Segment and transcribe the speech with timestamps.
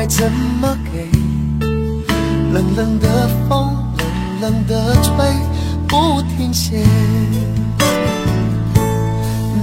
[0.00, 1.10] 该怎么给？
[2.54, 3.76] 冷冷的风，
[4.40, 5.12] 冷冷的吹，
[5.86, 6.82] 不停歇。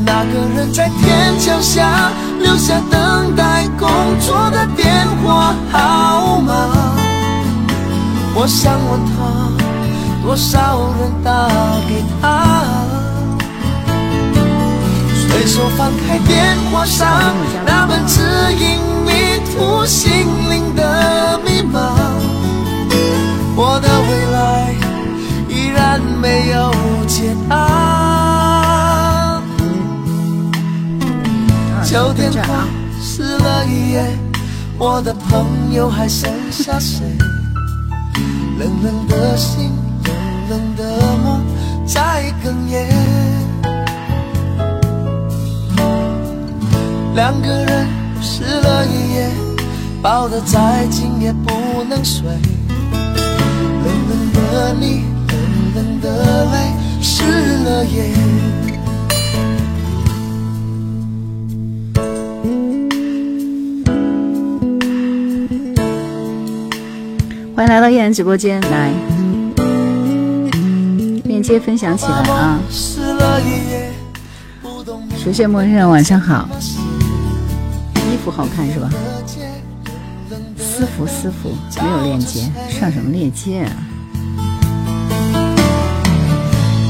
[0.05, 3.89] 那个人在天桥下留下等待工
[4.20, 6.54] 作的电话号码，
[8.36, 11.50] 我想问他，多少人打
[11.90, 12.76] 给他？
[15.16, 17.34] 随手翻开电话上
[17.66, 18.22] 那本指
[18.60, 18.78] 引
[19.08, 21.96] 迷途心灵的密码，
[23.55, 24.76] 我的未来
[25.48, 26.72] 依然没有
[27.08, 29.41] 解答。
[31.84, 32.67] 旧电话
[33.02, 34.05] 湿了一夜，
[34.78, 37.05] 我的朋友还剩下谁？
[38.59, 39.72] 冷冷的心，
[40.03, 40.12] 冷
[40.50, 40.84] 冷的
[41.23, 41.42] 梦
[41.86, 42.89] 在哽咽。
[47.16, 47.88] 两个人
[48.30, 49.31] 湿了一夜，
[50.02, 51.49] 抱得再紧也不
[51.90, 52.27] 能睡。
[52.27, 55.38] 冷冷的你，冷
[55.75, 57.23] 冷的泪，湿
[57.64, 58.11] 了夜。
[67.55, 68.92] 欢迎来到叶然直播间，来
[71.23, 72.59] 链接分享起来啊！
[75.17, 76.48] 熟悉陌生人，晚上好。
[78.28, 78.89] 衣服好看是吧？
[80.59, 83.72] 私服私服没有链接，上什么链接啊？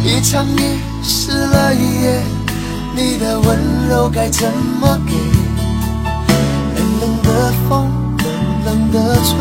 [0.04, 2.24] 一场雨湿了一夜，
[2.96, 3.56] 你的温
[3.88, 5.14] 柔该怎么给？
[6.76, 8.34] 冷冷的风，冷
[8.66, 9.38] 冷的吹。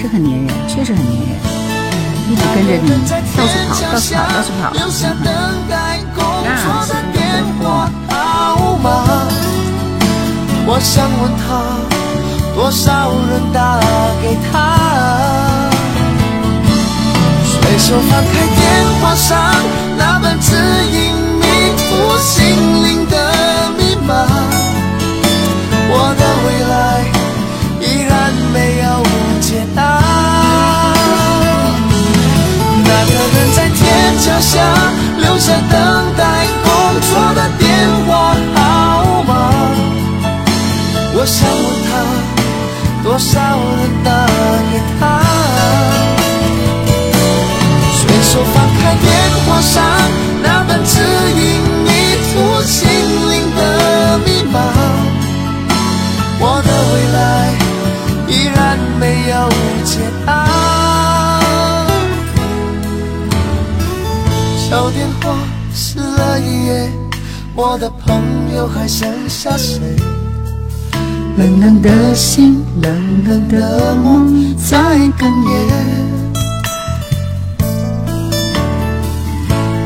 [0.00, 1.22] 是很粘人，确实很粘人，
[2.28, 4.64] 一直跟着你到处跑，到处跑，到处跑。
[4.74, 5.06] 那是
[10.68, 11.46] 我想问他，
[12.56, 13.78] 多少人打
[14.20, 14.54] 给他？
[17.44, 18.60] 随手翻开电
[19.00, 19.38] 话上
[19.96, 20.56] 那本指
[20.90, 20.96] 引
[21.38, 21.44] 迷
[21.78, 22.34] 途心
[22.82, 23.14] 灵的
[23.78, 24.10] 密码，
[25.88, 26.74] 我的未来。
[27.80, 28.12] 依然
[28.52, 28.84] 没有
[29.40, 29.78] 解答。
[32.82, 33.78] 那个人在天
[34.18, 34.52] 桥下
[35.18, 35.74] 留下等
[36.16, 36.20] 待
[36.64, 36.66] 工
[37.00, 37.65] 作的电
[41.26, 41.90] 我想问他，
[43.02, 44.10] 多少人打
[44.70, 45.02] 给他？
[47.98, 49.04] 随手翻开电
[49.44, 49.74] 话上
[50.40, 51.02] 那本指
[51.34, 51.42] 引
[51.82, 51.90] 迷
[52.30, 52.78] 途心
[53.28, 53.60] 灵的
[54.18, 54.54] 密码。
[56.38, 57.18] 我的未来。
[58.28, 59.34] 依然没有
[59.84, 60.30] 解答。
[64.70, 65.36] 旧电话
[65.74, 66.88] 撕了一夜，
[67.56, 69.80] 我的朋友还剩下谁？
[71.36, 74.78] 冷冷的心，冷冷的梦在
[75.18, 75.54] 哽咽。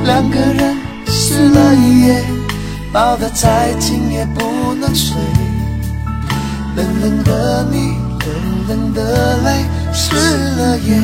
[0.04, 2.24] 两个人湿了一夜，
[2.92, 5.16] 抱得再紧也不能睡。
[6.76, 7.98] 冷冷的你。
[8.68, 11.02] 冷冷的泪湿了眼，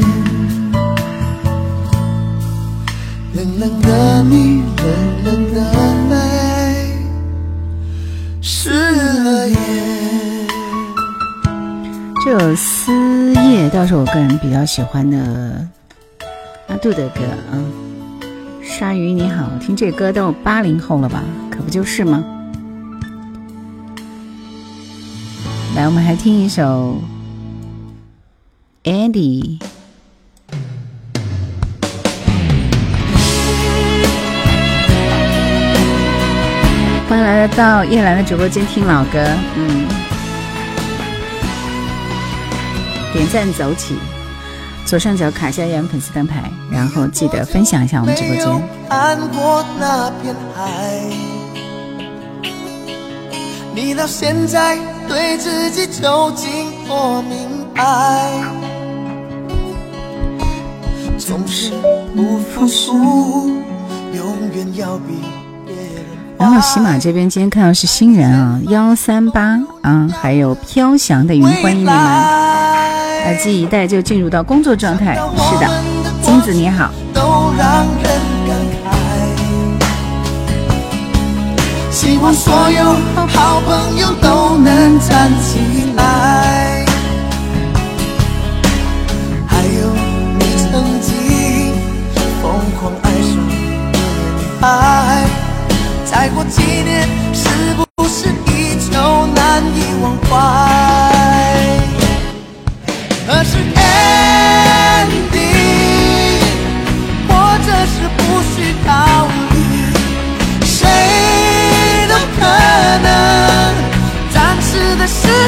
[3.34, 4.84] 冷冷的你，冷
[5.25, 5.59] 冷的
[6.11, 6.15] 泪
[8.41, 10.26] 湿了眼。
[12.27, 12.93] 这首《思
[13.35, 15.65] 夜》倒是我个人比较喜欢的
[16.67, 17.21] 阿杜的歌
[17.53, 17.55] 啊。
[18.65, 21.23] 鲨鱼你好，听这歌都八零后了吧？
[21.49, 22.25] 可不就是吗？
[25.77, 27.01] 来，我们还听一首。
[28.83, 29.61] Andy，
[37.09, 39.87] 欢迎来到叶兰的直播间听老歌，嗯，
[43.12, 43.94] 点赞走起，
[44.84, 48.47] 左上角卡下叶兰粉丝灯牌，然后记得分享一下我们直播间。
[53.75, 58.33] 你到现在对自己究竟多明白？
[61.19, 61.72] 总是
[62.15, 62.92] 不服输，
[64.15, 65.25] 永远要比
[66.39, 72.66] 然后喜马这边今天看到是新人啊，幺三八啊，还有飘翔的云，欢迎你们！
[73.27, 75.69] 耳机一戴就进入到工作状态，是的，
[76.23, 76.93] 金子你好。
[81.91, 82.84] 希望所有
[83.27, 85.59] 好朋友都能站起
[85.97, 86.84] 来。
[89.49, 89.91] 还有
[90.39, 91.75] 你曾经
[92.41, 92.93] 疯狂
[94.61, 95.25] 爱，
[96.05, 100.76] 再过几年，是不是依旧难以忘怀？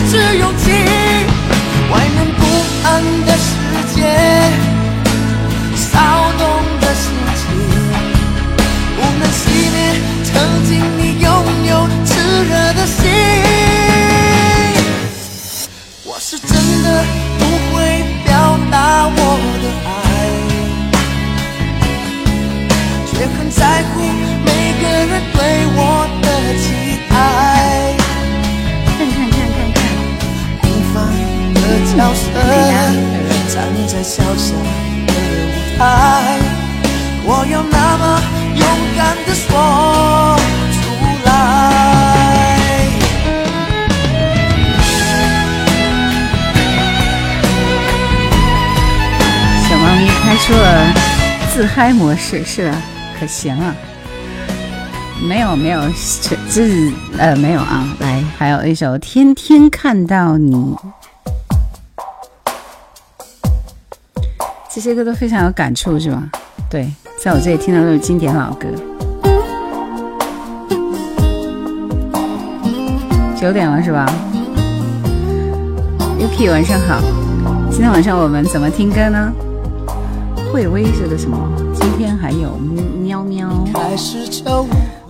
[0.06, 0.52] 只有
[32.08, 33.56] 的角色，站
[33.86, 34.60] 在小小的
[35.06, 35.82] 舞台，
[37.24, 38.04] 我要那么
[38.54, 38.62] 勇
[38.96, 39.46] 敢的说
[40.72, 40.76] 出
[41.24, 41.28] 来。
[49.68, 50.64] 小猫咪开出了
[51.52, 52.74] 自嗨模式，是的，
[53.18, 53.74] 可行啊。
[55.20, 55.80] 没有没有，
[56.48, 57.84] 自呃没有啊。
[57.98, 60.54] 来，还有一首《天天看到你》，
[64.78, 66.22] 这些歌都非常有感触，是吧？
[66.70, 66.88] 对，
[67.20, 68.68] 在我这里听到都是经典老歌。
[73.36, 74.06] 九点了是吧
[76.20, 77.00] ？Yuki 晚上好，
[77.68, 79.32] 今天晚上我们怎么听歌呢？
[80.52, 81.36] 会威是个什么？
[81.74, 82.56] 今天还有
[83.02, 83.48] 喵喵。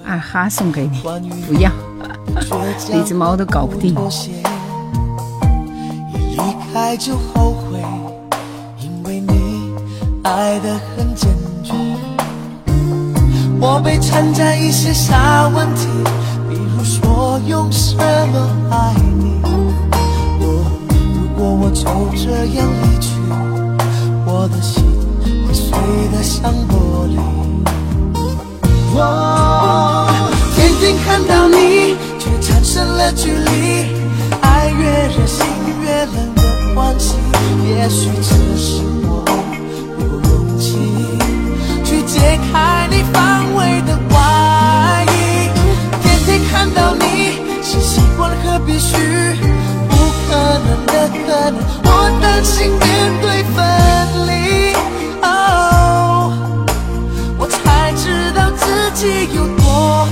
[0.02, 1.02] 二哈送给你，
[1.46, 1.70] 不要，
[2.90, 3.94] 一只 猫都搞不定。
[3.94, 4.30] 一
[6.30, 6.38] 离
[6.72, 7.52] 开就后
[10.28, 11.26] 爱得很坚
[11.64, 11.72] 决。
[13.58, 15.16] 我被缠在一些小
[15.54, 15.86] 问题，
[16.50, 19.40] 比如说用什么爱你。
[20.38, 20.44] 我
[21.14, 21.84] 如果我就
[22.14, 23.08] 这样离去，
[24.26, 24.84] 我的心
[25.46, 25.72] 会碎
[26.12, 27.18] 得像玻璃。
[28.94, 29.00] 我
[30.54, 33.96] 天天看到你，却产生了距离。
[34.42, 35.46] 爱越热心
[35.82, 36.42] 越冷的
[36.74, 37.14] 关系，
[37.66, 38.82] 也许只是
[42.08, 45.50] 解开你防卫的外衣。
[46.02, 47.04] 天天看到你，
[47.62, 48.96] 是习惯和必须，
[49.90, 49.94] 不
[50.26, 50.92] 可能的
[51.26, 51.88] 可能，我
[52.22, 52.80] 担心面
[53.20, 53.56] 对分
[54.26, 54.30] 离。
[55.22, 56.66] 哦，
[57.38, 60.08] 我才知道自己有多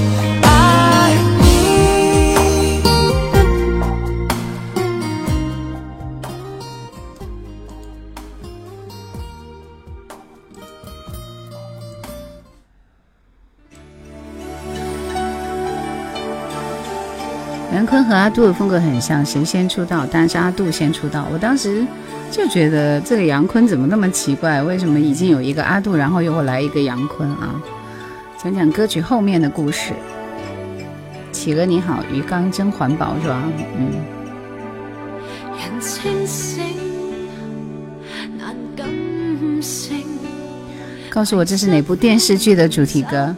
[18.05, 20.07] 和阿杜的风格很像，谁先出道？
[20.07, 21.27] 当然是阿杜先出道。
[21.33, 21.87] 我当时
[22.31, 24.63] 就觉得这个杨坤怎么那么奇怪？
[24.63, 27.61] 为什么已经有一个阿杜，然后又会来一个杨坤啊？
[28.43, 29.93] 讲讲歌曲后面的故事。
[31.33, 33.43] 企鹅你好，鱼缸真环保是吧？
[33.77, 33.89] 嗯。
[35.59, 36.63] 人清醒，
[38.39, 38.87] 难感
[39.63, 40.05] 性。
[41.11, 43.35] 告诉我这是哪部电视剧的主题歌？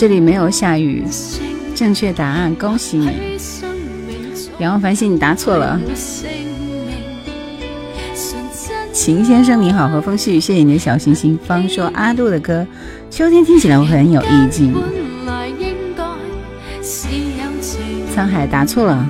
[0.00, 1.04] 这里没有下雨。
[1.74, 3.10] 正确答案，恭喜你！
[4.58, 5.78] 仰望繁星，你答错了。
[8.94, 11.38] 秦先生你好，和风细雨，谢谢你的小心心。
[11.46, 12.66] 方说阿杜的歌，
[13.10, 14.74] 秋天听起来会很有意境。
[18.16, 19.06] 沧海答错了。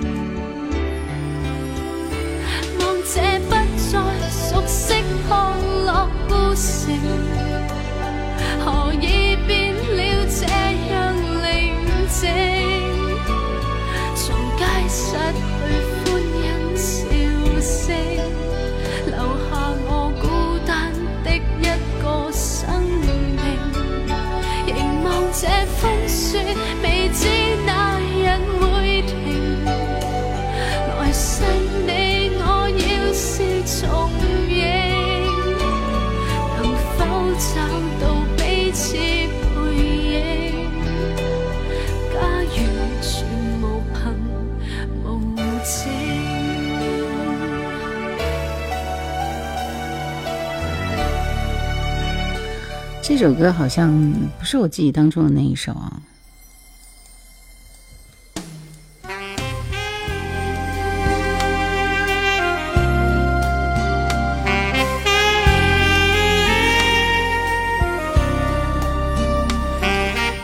[53.21, 53.93] 这首歌好像
[54.39, 56.00] 不是我记忆当中的那一首啊。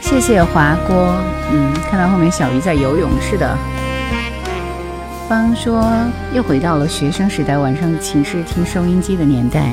[0.02, 1.18] 谢谢华锅，
[1.50, 3.56] 嗯，看到后面小鱼在游泳，是的。
[5.26, 5.82] 方说
[6.34, 9.72] 又回到了学生时代，晚上寝室听收音机的年代。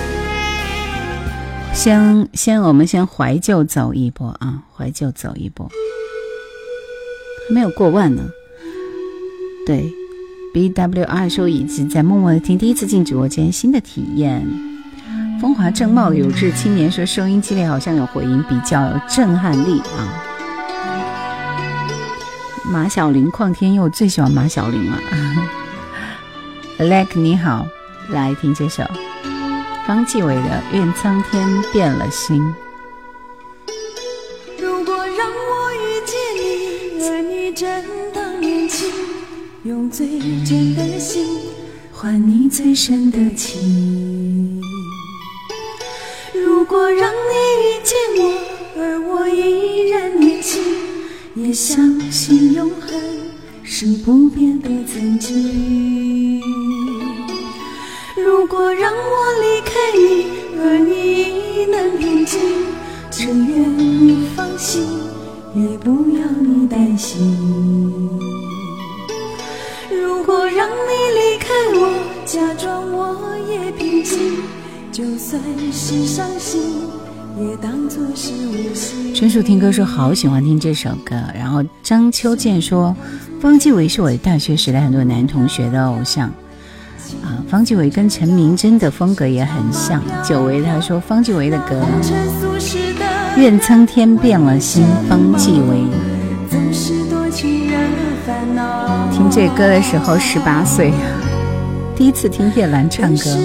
[1.73, 5.67] 先先我们先怀旧走一波啊，怀旧走一波，
[7.47, 8.21] 还没有过万呢。
[9.65, 9.91] 对
[10.53, 14.45] ，B W R 说以及在默默的听第一次进直播间新的体验。
[15.39, 20.23] 风华正茂有志青年说收音机里好像有回音，比较有震撼力啊。
[22.65, 24.97] 马小玲，邝天佑最喜欢马小玲了。
[24.97, 25.49] 啊
[26.77, 27.65] Alec 你好，
[28.09, 28.83] 来听这首
[29.87, 30.41] 方季韦的
[30.73, 32.39] 《愿苍天变了心》。
[34.59, 37.83] 如果让我遇见你，而你正
[38.13, 38.89] 当年轻，
[39.63, 41.25] 用最真的心
[41.91, 44.61] 换你最深的情。
[46.33, 47.35] 如果让你
[47.65, 50.61] 遇见我，而我依然年轻。
[51.33, 52.91] 也相信永恒
[53.63, 56.41] 是不变的曾经。
[58.23, 60.25] 如果让我离开你，
[60.59, 62.39] 而你能平静，
[63.09, 64.83] 只愿你放心，
[65.55, 67.37] 也不要你担心。
[69.89, 71.93] 如果让你离开我，
[72.25, 74.17] 假装我也平静，
[74.91, 76.61] 就算是伤心。
[77.39, 82.93] 也当作是无心春树听歌说好喜欢听这首歌，然后张秋健说
[83.39, 86.31] 方季韦是我大学时代很多男同学的偶像
[87.23, 90.01] 啊，方季韦跟陈明真的风格也很像。
[90.23, 91.81] 久违他说方季韦的歌，
[93.37, 95.83] 愿苍天变了心，方季韦。
[99.11, 100.91] 听这歌的时候十八岁，
[101.95, 103.37] 第一次听叶兰唱歌。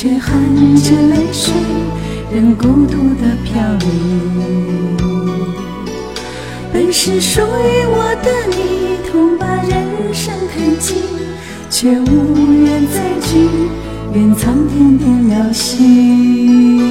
[0.00, 0.40] 却含
[0.76, 1.52] 着泪水，
[2.32, 4.96] 任孤独的飘零。
[6.72, 10.98] 本是属于我的你，痛把人生看尽，
[11.70, 13.48] 却无缘再聚。
[14.12, 16.82] 愿苍天变了心。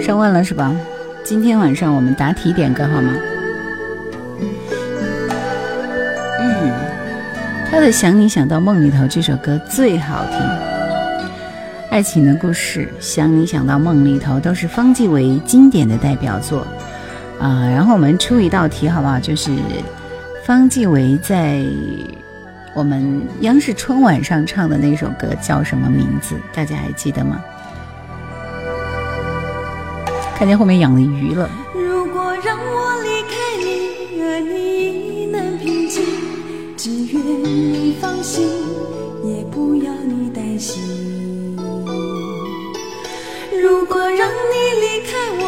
[0.00, 0.74] 上万了是吧？
[1.22, 3.12] 今天晚上我们答题点歌好吗？
[7.70, 10.38] 他的《想你想到梦里头》这首歌最好听，
[11.94, 16.66] 爱情的故事《想你想到梦里头》都是方季韦经典的代表作
[17.38, 17.70] 啊。
[17.70, 19.20] 然后我们出一道题好不好？
[19.20, 19.52] 就是
[20.44, 21.64] 方季韦在
[22.74, 26.34] 我们央视春晚上唱的那首歌叫什么名字？
[26.52, 27.40] 大家还记得吗？
[30.34, 31.48] 看见后面养了鱼了。
[31.74, 36.02] 如果让我离开你，而你能平静，
[36.76, 37.94] 只愿你。
[38.00, 38.48] 放心，
[39.24, 41.13] 也不要你担心。
[43.94, 45.42] 如果让你离开我，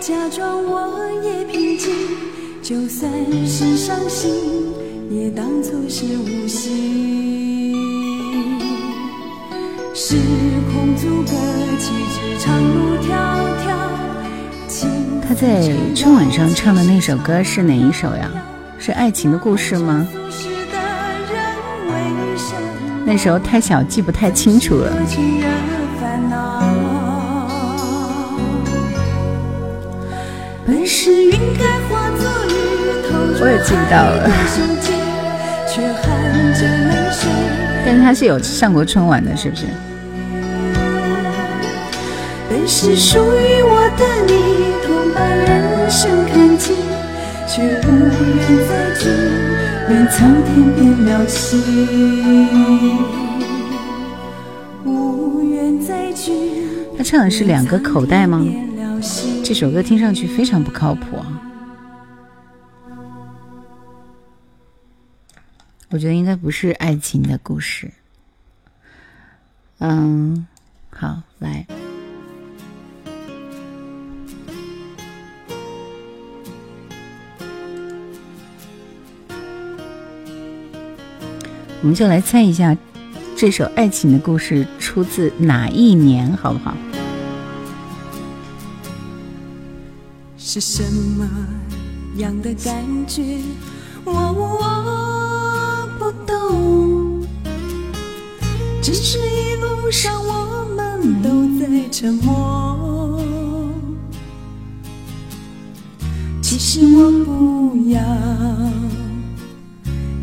[0.00, 1.94] 假装我也平静，
[2.60, 3.08] 就算
[3.46, 4.74] 是伤心，
[5.08, 7.78] 也当作是无心。
[9.94, 10.16] 时
[10.72, 11.30] 空阻隔，
[11.78, 13.14] 岂知长路迢
[13.62, 13.70] 迢。
[15.24, 18.28] 他在春晚上唱的那首歌是哪一首呀？
[18.80, 20.04] 是爱情的故事吗？
[23.06, 24.92] 那时候太小，记不太清楚了。
[33.40, 34.28] 我也记不到了。
[37.84, 39.64] 但是他是有上过春晚的，是不是？
[42.48, 44.32] 本是属于我的你，
[44.86, 46.76] 同把人生看尽，
[47.48, 47.64] 却无
[48.36, 49.02] 缘再聚，
[49.88, 51.40] 愿苍天变了心。
[54.84, 56.30] 无缘再聚。
[56.96, 58.44] 他唱的是两个口袋吗？
[59.44, 61.42] 这首歌听上去非常不靠谱啊！
[65.90, 67.90] 我觉得应该不是爱情的故事。
[69.78, 70.46] 嗯，
[70.88, 71.66] 好，来，
[81.80, 82.74] 我们就来猜一下，
[83.36, 86.74] 这首爱情的故事出自哪一年，好不好？
[90.44, 91.26] 是什么
[92.16, 93.38] 样的感觉？
[94.04, 97.22] 我我不懂。
[98.82, 103.22] 只是一路上我们都在沉默。
[106.42, 108.02] 其实我不要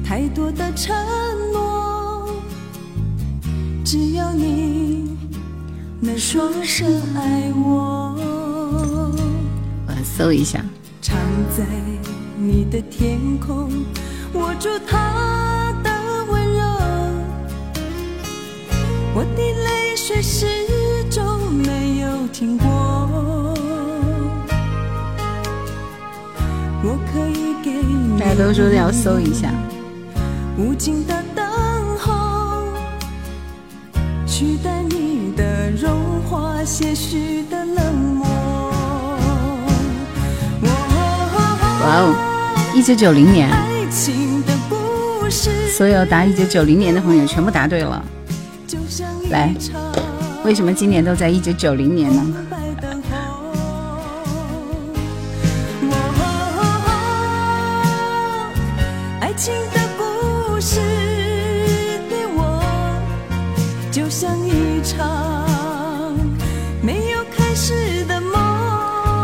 [0.04, 0.94] 太多的承
[1.54, 2.30] 诺，
[3.86, 5.17] 只要你
[6.02, 8.49] 能说声爱我。
[10.17, 10.60] 搜一下。
[11.02, 11.17] 常
[11.56, 11.63] 在
[12.38, 13.69] 你的天空，
[14.34, 15.89] 握住他的
[16.30, 16.62] 温柔。
[19.15, 20.45] 我的泪水始
[21.10, 22.67] 终没有停过。
[26.84, 28.19] 我可以给你。
[28.19, 29.50] 大家都说要搜一下。
[30.58, 31.45] 无尽的等
[31.98, 32.63] 候，
[34.28, 38.09] 取代你的融化，些许的冷
[41.82, 42.13] 哇哦，
[42.76, 43.50] 一九九零年，
[45.72, 48.04] 所有答一九九零年的朋友全部答对了。
[49.30, 49.56] 来，
[50.44, 52.22] 为什么今年都在一九九零年呢？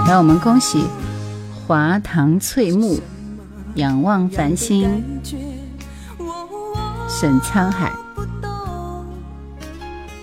[0.07, 0.85] 让，我们恭喜。
[1.67, 2.99] 华堂翠幕，
[3.73, 5.03] 仰望繁星，
[7.09, 7.91] 沈沧海，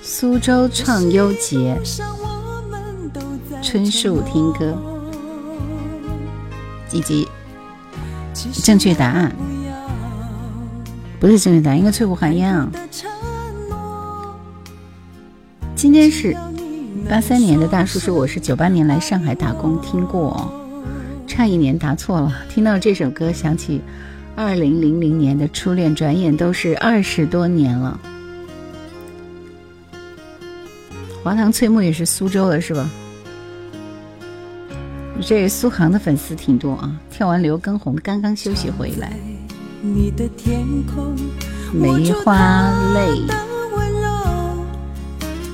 [0.01, 1.77] 苏州创优节，
[3.61, 4.79] 春树听歌，
[6.93, 7.27] 以及
[8.63, 9.35] 正确答案
[11.19, 12.71] 不是正确答案，应该翠湖寒烟啊。
[15.75, 16.37] 今天是
[17.11, 20.62] 八三年的大叔说我是九八年来上海打工，听过。
[21.33, 23.81] 差一年答错了，听到这首歌想起
[24.37, 27.99] 二零零零年的初恋，转眼都是二十多年了。
[31.25, 32.87] 华堂翠木也是苏州的，是吧？
[35.23, 36.95] 这苏杭的粉丝挺多啊！
[37.11, 39.15] 跳完刘畊宏刚刚休息回来。
[41.73, 43.23] 梅花泪。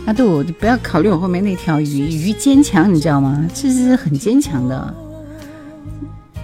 [0.07, 3.49] 阿杜，你不要考虑我后面那条鱼，鱼坚强，你知道吗？
[3.55, 4.93] 这是很坚强的。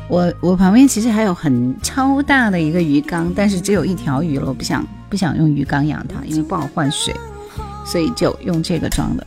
[0.09, 7.15] 我我旁边其实还有很超大的一个鱼缸，但是只有一条鱼了，我不想不想用鱼缸养它，因为不好换水，
[7.87, 9.27] 所以就用这个装的，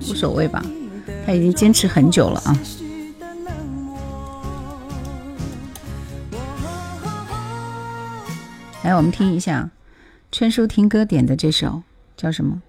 [0.00, 0.64] 无所谓吧。
[1.26, 2.58] 它已经坚持很久了啊。
[8.82, 9.70] 来，我们听一下
[10.32, 11.82] 春叔听歌点的这首
[12.16, 12.60] 叫什么？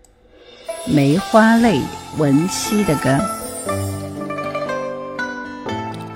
[0.88, 1.82] 梅花泪，
[2.18, 3.18] 文熙的歌。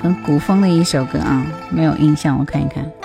[0.01, 2.98] 很古风的一首歌啊，没有印象，我看一看。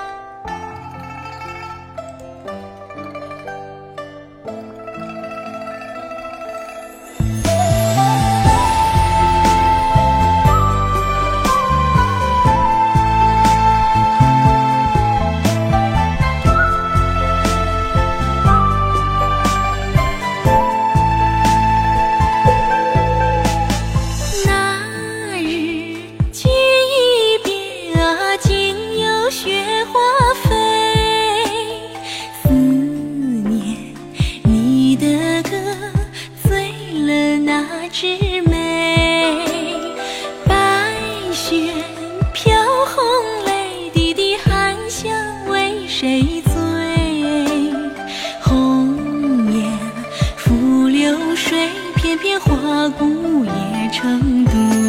[52.38, 54.83] 花骨也成毒。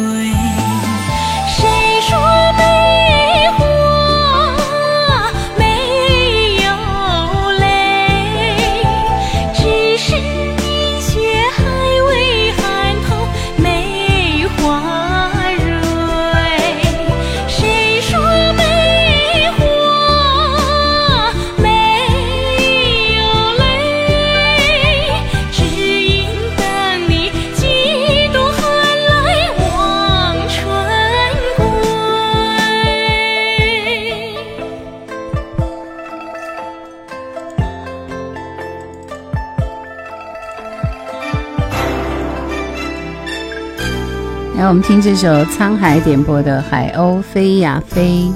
[44.76, 48.30] 们听这首沧海点播的《海鸥飞呀飞》。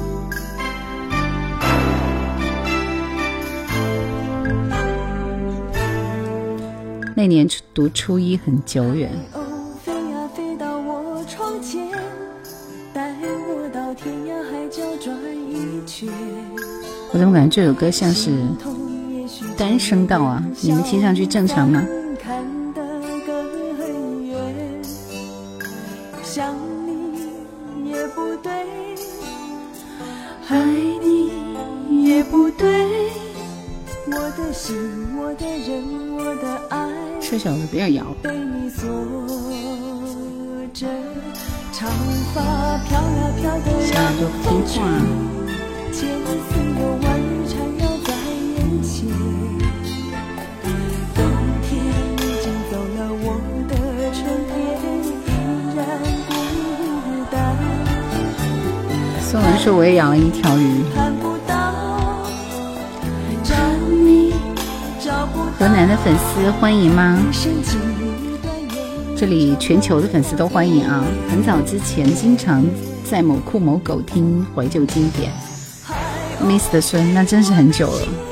[7.14, 9.10] 那年读初一很久远。
[17.12, 18.30] 我怎么感觉这首歌像是
[19.58, 20.42] 单声道啊？
[20.62, 21.84] 你们听上去正常吗？
[66.60, 67.18] 欢迎吗？
[69.16, 71.02] 这里全球的粉丝都欢迎啊！
[71.30, 72.62] 很早之前经常
[73.02, 75.32] 在某酷某狗听怀旧经典
[76.42, 78.29] ，Miss 的孙那真是很久了。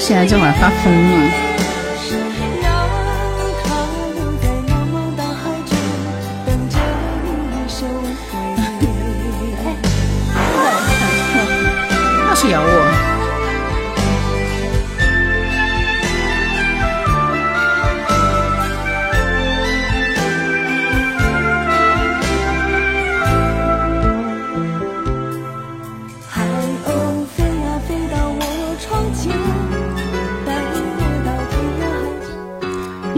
[0.00, 1.49] 现在这会儿发疯了。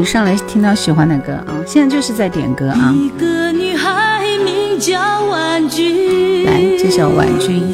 [0.02, 2.92] 你上来听到喜欢的歌啊，现在就是在点歌啊。
[6.44, 7.72] 来，这首《婉君》。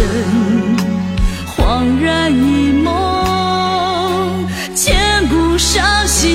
[0.00, 0.76] 人
[1.46, 4.96] 恍然一梦，千
[5.28, 6.30] 古伤心。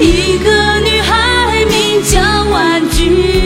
[0.00, 2.20] 一个女孩名叫
[2.50, 3.44] 婉君。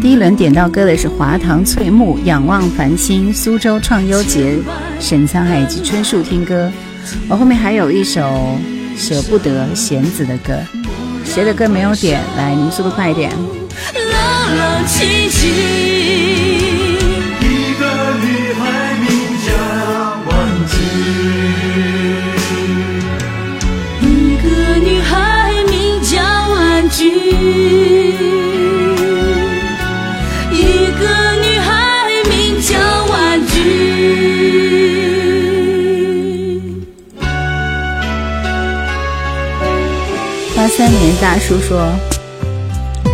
[0.00, 4.56] 第一轮点到歌的是华堂翠木、仰望繁星、苏州创优节、
[5.00, 6.70] 沈沧海以及春树听歌。
[7.28, 8.56] 我后面还有一首
[8.96, 10.56] 舍不得弦子的歌，
[11.36, 12.18] 谁的歌没有点？
[12.38, 13.30] 来，你们速度快一点。
[13.94, 15.85] 冷冷清清。
[40.76, 41.90] 三年大叔说：“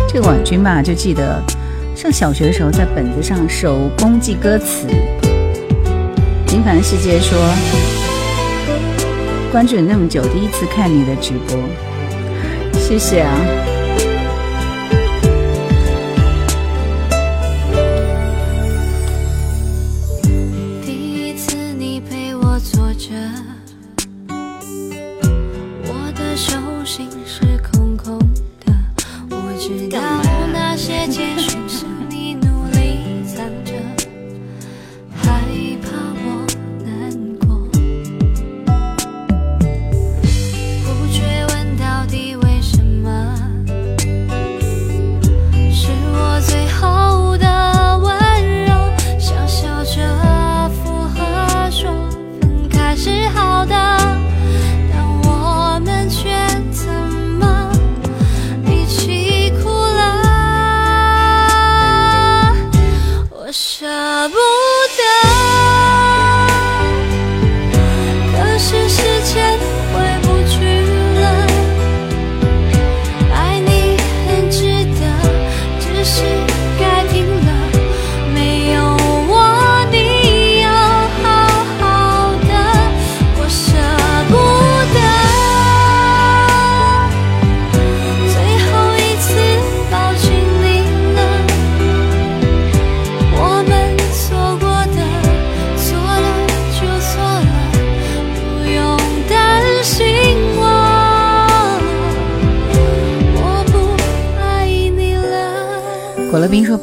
[0.05, 1.41] 这个婉君吧，就记得
[1.95, 4.85] 上小学的时候在本子上手工记歌词，
[6.45, 7.39] 平凡世界说，
[9.49, 11.57] 关注你那么久，第一次看你的直播，
[12.77, 13.72] 谢谢啊。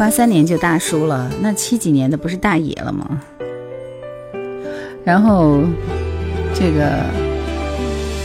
[0.00, 3.20] 八三年就大叔了，那七几年的不是大爷了吗？
[5.04, 5.60] 然后，
[6.54, 7.04] 这个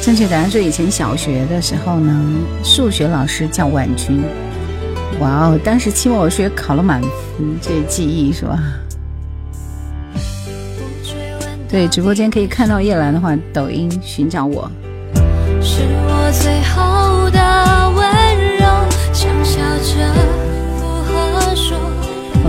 [0.02, 2.26] 正确答案说，以前小学的时候呢，
[2.64, 4.24] 数学老师叫婉君。
[5.20, 7.12] 哇哦，当时期末数学考了满分，
[7.62, 8.58] 这记忆是吧？
[11.68, 14.72] 对，直播间可以看到叶兰的话，抖音寻找我。
[15.62, 17.92] 是我最后的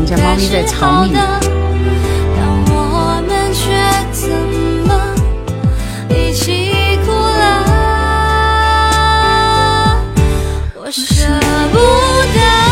[0.06, 1.46] 们家猫咪在吵你。
[10.96, 11.26] 舍
[11.72, 11.78] 不
[12.32, 12.65] 得，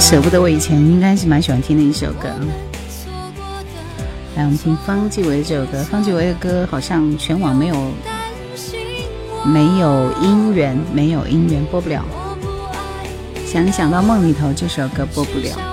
[0.00, 2.28] 舍不得我以前应该是蛮喜欢听的一首歌。
[4.36, 5.82] 来，我们听方季韦这首歌。
[5.84, 7.90] 方季韦的歌好像全网没有
[9.44, 12.04] 没有音源，没有音源播不了。
[13.44, 15.67] 想想到梦里头这首歌播不了。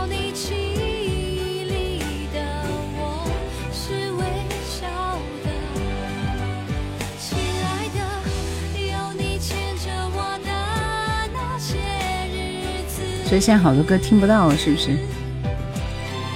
[13.28, 14.96] 所以现在好多歌听不到了，是不是？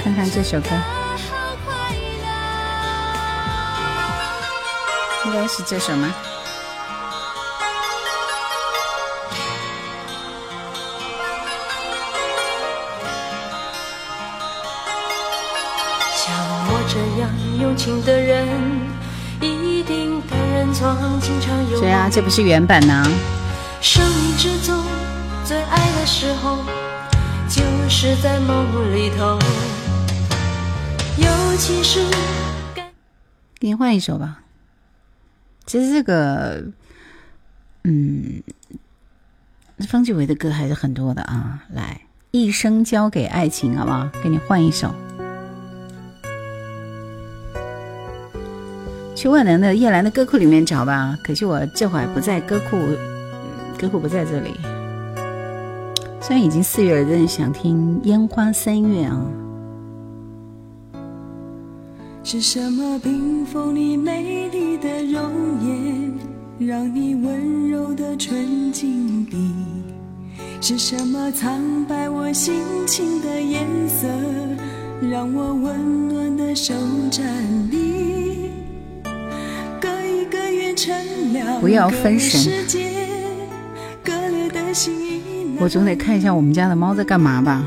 [0.03, 0.69] 看看这首歌，
[5.25, 6.11] 应该是这首吗？
[16.15, 16.33] 像
[16.67, 17.29] 我这样
[17.61, 18.47] 有情的人，
[19.41, 21.79] 一定被人闯，经常有。
[21.79, 23.05] 对啊，这不是原版呢。
[23.81, 24.83] 生命之中
[25.45, 26.57] 最爱的时候。
[27.49, 29.39] 就是在梦里头，
[31.17, 31.99] 尤其是
[33.59, 34.41] 给你换一首吧。
[35.65, 36.63] 其实这个，
[37.85, 38.43] 嗯，
[39.87, 41.63] 方季韦的歌还是很多的啊。
[41.73, 44.07] 来，一生交给爱情，好不好？
[44.23, 44.93] 给你换一首。
[49.15, 51.17] 去万能的叶兰的歌库里面找吧。
[51.23, 52.77] 可惜我这会儿不在歌库，
[53.79, 54.53] 歌库不在这里。
[56.21, 59.19] 虽然已经四月了，但是想听烟花三月啊。
[62.23, 65.31] 是什么冰封你美丽的容
[65.65, 69.37] 颜，让你温柔的纯净地？
[70.61, 74.07] 是什么苍白我心情的颜色，
[75.09, 76.73] 让我温暖的手
[77.09, 77.25] 站
[77.71, 78.51] 立？
[79.79, 80.93] 隔一个月成
[81.33, 82.65] 了不要分神。
[84.03, 85.08] 割裂的心
[85.61, 87.61] 我总得看一下我们家的猫在干嘛吧。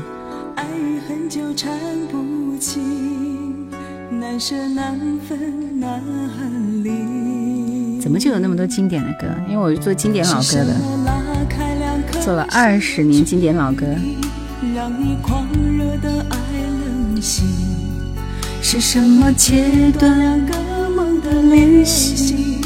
[8.01, 9.27] 怎么就有那么多经典的歌？
[9.47, 10.75] 因为我是做经典老歌的，
[12.21, 13.85] 做了二十年经典老歌。
[14.75, 15.45] 让你狂
[15.77, 16.37] 热的爱
[17.13, 17.45] 冷心，
[18.61, 22.59] 是什么切断两个梦的联系？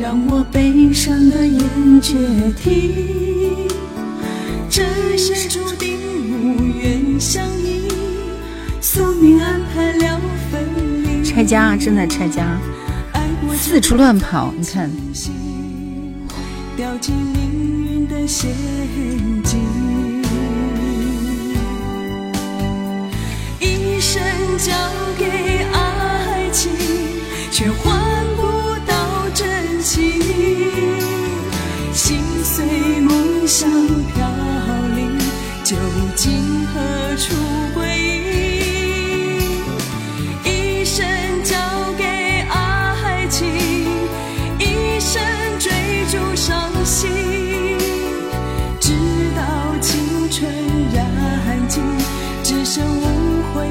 [0.00, 2.16] 让我悲伤的眼决
[2.62, 3.29] 堤。
[4.80, 5.98] 这是注定
[6.30, 7.86] 无缘相依，
[8.80, 10.18] 宿命安排了
[10.50, 10.64] 分
[11.04, 11.22] 离。
[11.22, 12.58] 拆家，正在拆家，
[13.54, 14.90] 四处乱跑，你看。
[16.78, 18.50] 掉进命运的陷
[19.44, 19.60] 阱。
[24.02, 24.18] 生
[24.56, 24.72] 交
[25.18, 25.26] 给
[25.74, 26.72] 爱情，
[27.52, 28.00] 却换
[28.34, 28.42] 不
[28.86, 30.22] 到真情。
[31.92, 32.64] 心碎
[33.02, 34.39] 梦想飘零，
[35.70, 35.76] 究
[36.16, 36.80] 竟何
[37.14, 37.32] 处
[37.72, 37.86] 归
[40.44, 40.50] 隐？
[40.52, 41.06] 一生
[41.44, 41.56] 交
[41.96, 43.46] 给爱情，
[44.58, 45.22] 一生
[45.60, 45.70] 追
[46.10, 47.78] 逐伤心，
[48.80, 48.90] 直
[49.36, 50.50] 到青春
[50.92, 51.06] 燃
[51.68, 51.84] 尽，
[52.42, 53.04] 只剩无
[53.54, 53.68] 悔。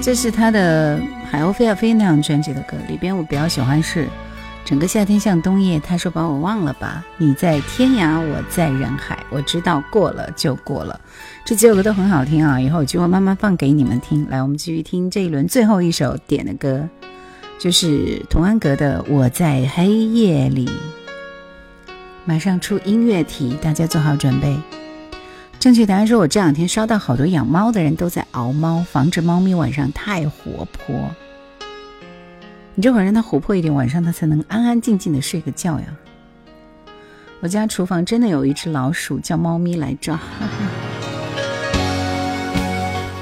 [0.00, 0.96] 这是他的
[1.30, 4.06] 《海鸥飞啊飞》那样专辑的歌，里边我比较喜欢是
[4.68, 5.78] 《整个夏天像冬夜》。
[5.82, 9.18] 他说：“把我忘了吧，你在天涯，我在人海。
[9.30, 11.00] 我知道过了就过了。”
[11.42, 14.28] 这几首歌都很好听啊，以后有机会慢慢放给你们听。
[14.28, 16.86] 来，我们继续听这一轮最后一首点的歌，
[17.58, 20.66] 就是童安格的《我在黑夜里》。
[22.26, 24.54] 马上出音乐题，大家做好准备。
[25.58, 30.94] 正确答案是：“我这两天刷到好多养猫的人都在熬猫，防止猫咪晚上太活泼。
[32.78, 35.86] 你这会儿让它活泼一点，晚上它才能安安静静的睡个觉呀。”
[37.42, 40.14] 我家厨房真的有一只老鼠，叫猫咪来抓，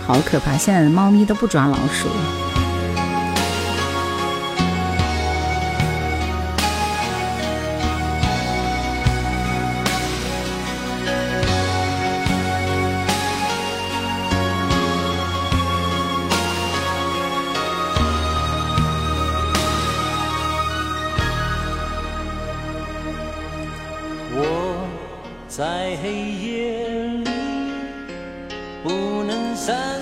[0.06, 0.58] 好可怕！
[0.58, 2.06] 现在的猫咪都不抓老鼠。
[2.06, 2.45] 了
[29.66, 29.95] 能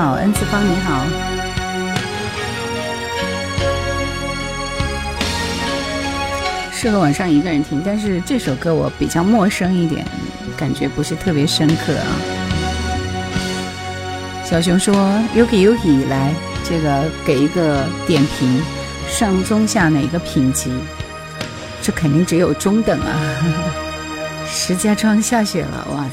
[0.00, 1.04] 好，恩赐方你好。
[6.72, 10.06] 适合晚上一个人听，但是这首歌我比较陌生一点，
[10.56, 12.06] 感觉不是特别深刻啊。
[14.44, 14.94] 小熊说
[15.34, 18.62] ：“Yuki Yuki，来，这个给一个点评，
[19.08, 20.70] 上中下哪个品级？
[21.82, 23.18] 这肯定只有中等啊。
[24.46, 26.04] ”石家庄下雪了，哇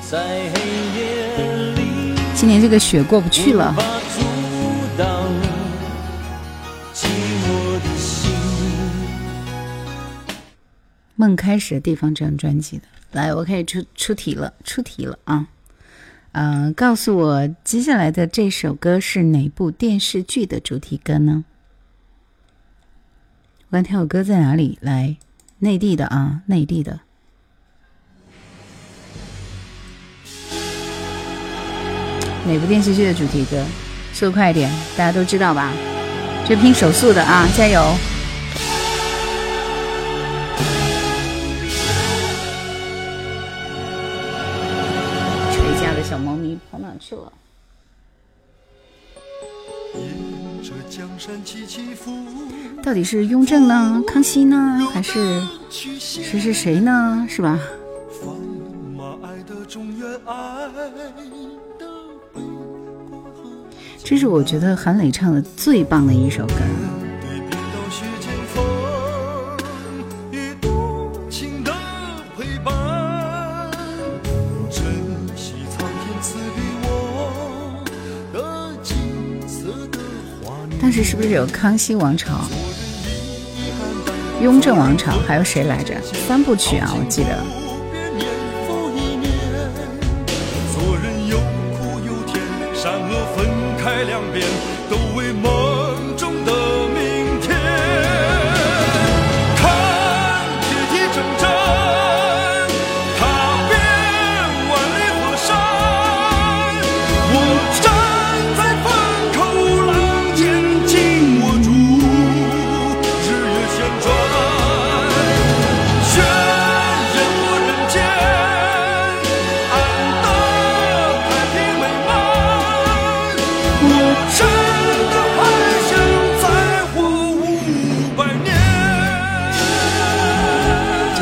[0.00, 0.16] 塞！
[2.42, 3.72] 今年这个雪过不去了。
[11.14, 15.46] 梦开始的地方这张专辑的，来，我可以出出题了，出题了啊！
[16.32, 21.44] 嗯，告诉我接下来的这首歌是哪部电视剧的主题歌呢？
[23.68, 24.80] 我看这首歌在哪里？
[24.82, 25.16] 来，
[25.60, 26.98] 内地的啊，内地的。
[32.46, 33.64] 哪部电视剧的主题歌？
[34.12, 35.72] 说快一点，大家都知道吧？
[36.46, 37.80] 这拼手速的啊，加油！
[45.50, 47.32] 垂家的小猫咪跑哪去了？
[52.82, 54.02] 到底是雍正呢？
[54.06, 54.86] 康熙呢？
[54.92, 55.40] 还是
[55.70, 57.24] 谁是谁呢？
[57.28, 57.58] 是吧？
[64.12, 66.56] 这是我觉得韩磊唱的最棒的一首歌。
[80.78, 82.42] 当时是不是有康熙王朝、
[84.42, 85.94] 雍正王朝，还有谁来着？
[86.28, 87.61] 三部曲啊，我记得。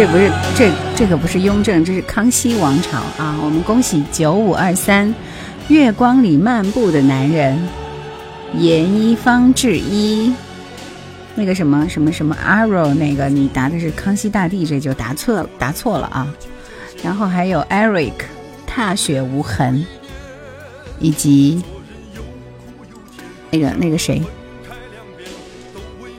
[0.01, 3.39] 这不是这这个不是雍正，这是康熙王朝啊！
[3.45, 5.15] 我们恭喜九五二三，
[5.69, 7.69] 月光里漫步的男人，
[8.55, 10.33] 严一方志一，
[11.35, 16.35] 那个什么什么什么 arrow 那个你答的是康熙大帝，这就答错了，答错了啊！
[17.03, 18.15] 然后还有 Eric
[18.67, 19.85] 踏雪无痕，
[20.99, 21.63] 以及
[23.51, 24.23] 那个那个谁，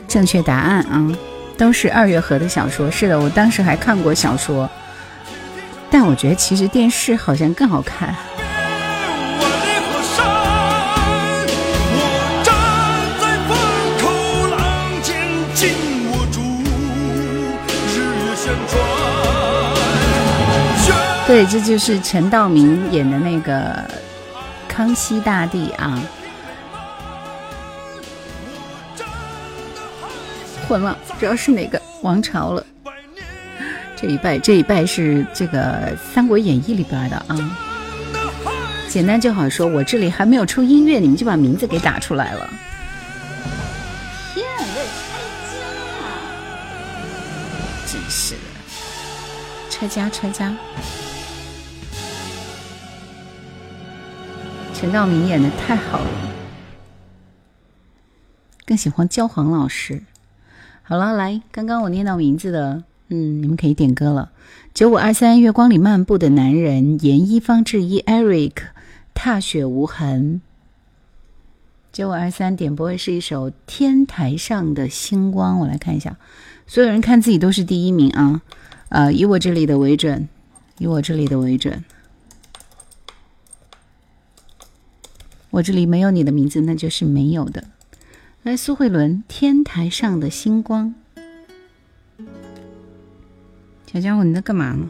[0.08, 1.18] 正确答案啊！
[1.62, 4.68] 都是二月河的小说，是的，我当时还看过小说，
[5.92, 8.16] 但我觉得其实电视好像更好看。
[21.28, 23.80] 对，这就是陈道明演的那个
[24.68, 26.02] 康熙大帝啊。
[30.72, 32.66] 混了，主要是哪个王朝了？
[33.94, 37.58] 这一拜，这一拜是这个《三国演义》里边的啊。
[38.88, 42.50] 简单就好说，我这里还没有出音乐，你们就把名字给打出来了。
[44.34, 44.46] 天，
[47.86, 48.40] 这拆家，真是的，
[49.70, 50.56] 拆家拆家。
[54.74, 56.10] 陈道明演的太好了，
[58.66, 60.02] 更喜欢焦黄老师。
[60.92, 64.34] 好了，来，刚刚我念到名字的，嗯，你们可以点歌了。
[64.74, 68.56] 九五二三，月光里漫步的男人，严一方志一，Eric，
[69.14, 70.42] 踏雪无痕。
[71.94, 76.18] 九五二三点播是一首《天台上的星光》，我来看一下，
[76.68, 78.42] 所有人看自己都是第一名啊，
[78.90, 80.28] 呃，以我这里的为准，
[80.78, 81.86] 以我这里的为准，
[85.52, 87.64] 我这里没有你的名字，那就是没有的。
[88.44, 90.96] 来，苏慧伦，《天台上的星光》。
[93.86, 94.90] 小家伙，你在干嘛呢？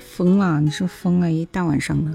[0.00, 0.60] 疯了？
[0.60, 1.30] 你是疯了？
[1.30, 2.12] 一大晚上的。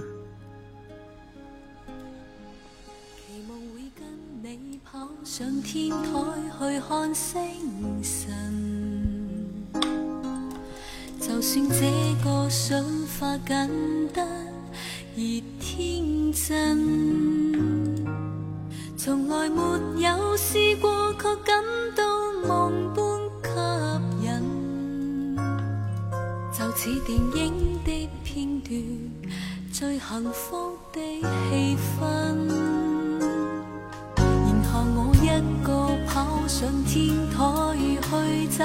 [5.23, 5.97] 上天台
[6.59, 7.39] 去看星
[8.03, 9.47] 辰
[11.21, 11.89] 就算这
[12.21, 13.69] 个想法简
[14.13, 14.27] 单
[15.15, 15.21] 而
[15.59, 18.02] 天真。
[19.05, 19.61] 从来没
[20.01, 21.61] 有试过，却感
[21.93, 22.01] 到
[22.47, 23.03] 梦般
[23.43, 25.35] 吸引。
[26.53, 28.81] 就似电影的片段，
[29.73, 32.01] 最幸福的气氛。
[34.15, 35.27] 然后我一
[35.65, 35.69] 个
[36.07, 38.63] 跑上天台去找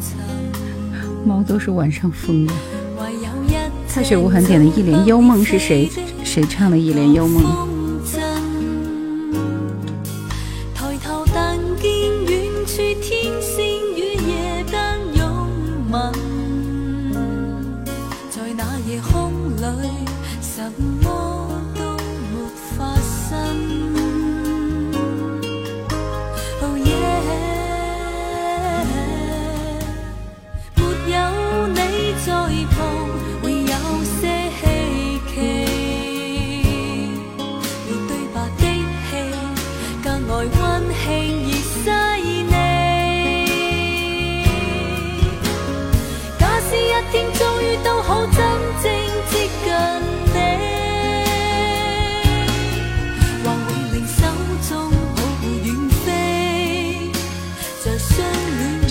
[0.00, 0.18] 寻。
[1.26, 2.54] 猫都是晚上疯的。
[3.88, 5.90] 蔡雪无痕点的《一帘幽梦》是谁？
[6.22, 7.42] 谁唱的《一帘幽梦》？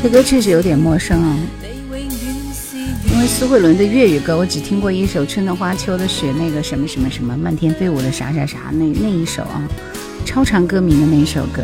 [0.08, 1.36] 这歌确实有点陌生啊！
[3.12, 9.62] 因为苏慧伦的粤语歌，我只听过一首《春的花秋的雪》，那个什么什么什么漫天飞舞的啥啥啥，那那一首啊，
[10.24, 11.62] 超长歌名的那一首歌。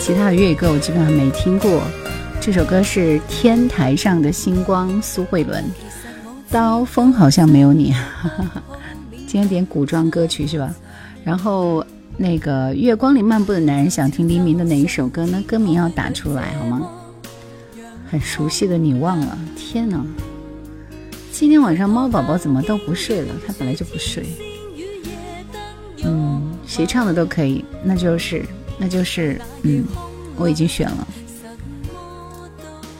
[0.00, 1.80] 其他的粤语歌我基本上没听过。
[2.40, 5.64] 这首歌是《天台上的星光》，苏慧伦。
[6.50, 8.62] 刀锋好像没有你， 哈哈
[9.28, 10.74] 今天点古装歌曲是吧？
[11.22, 15.40] 然后那个月光里漫步的男人想听黎明的哪一首歌呢？
[15.46, 16.90] 歌名要打出来好吗？
[18.10, 19.38] 很熟悉的你忘了？
[19.56, 20.04] 天哪！
[21.32, 23.34] 今天晚上猫宝宝怎么都不睡了？
[23.46, 24.24] 它本来就不睡。
[26.04, 28.44] 嗯，谁唱的都可以，那就是
[28.78, 29.84] 那就是嗯，
[30.36, 31.06] 我已经选了。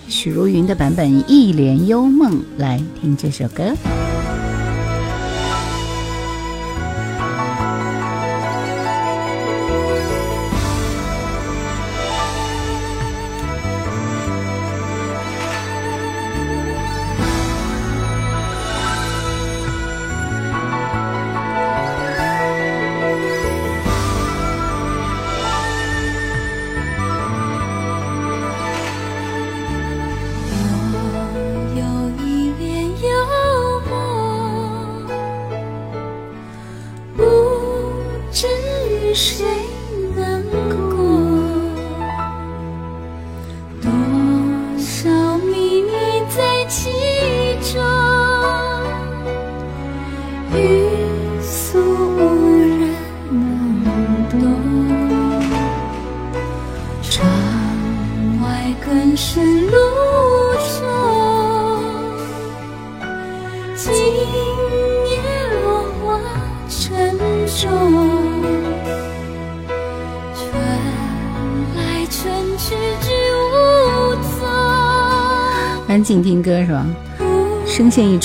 [0.09, 3.75] 许茹芸的版本《一帘幽梦》，来听这首歌。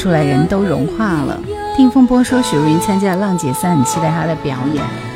[0.01, 1.39] 出来，人都融化了。
[1.77, 5.10] 听风波说，许茹芸参加浪姐三，很期待她的表演。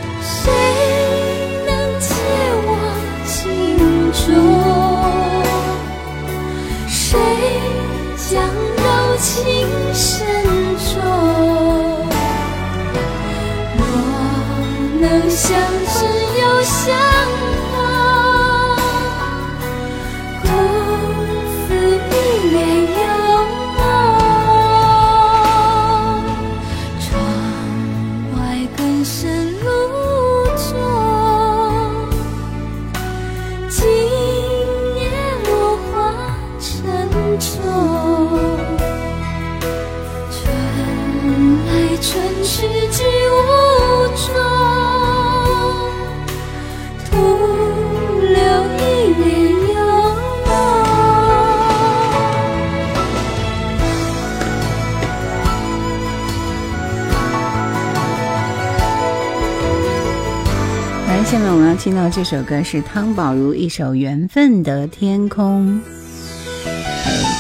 [62.16, 65.82] 这首歌是汤宝如一首《缘分的天空》。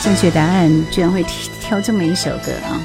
[0.04, 1.24] 正确答案居然会
[1.62, 2.76] 挑这么一首歌啊！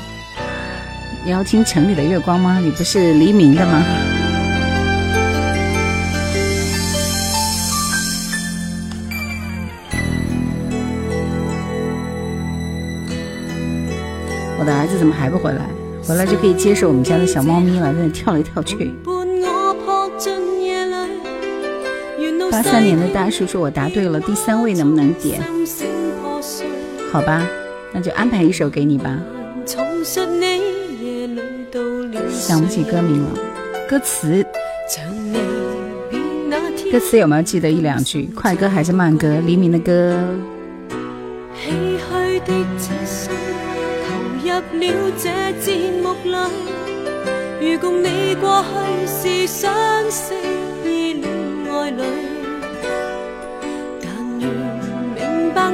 [1.24, 2.60] 你要听城里的月光吗？
[2.60, 3.84] 你不是黎明的吗？
[14.60, 15.68] 我的儿子怎么还不回来？
[16.04, 18.94] 回来就可以接受我们家的小猫咪了，在那跳来跳去。
[22.50, 25.40] 八三年的大叔说：“我答对了，第三位能不能点？
[27.12, 27.46] 好吧，
[27.92, 29.18] 那就安排一首给你吧。
[32.30, 33.30] 想不起歌名了，
[33.88, 34.44] 歌词，
[36.90, 38.28] 歌词有没有记得一两句？
[38.34, 39.38] 快歌还是慢歌？
[39.46, 40.18] 黎明的歌。”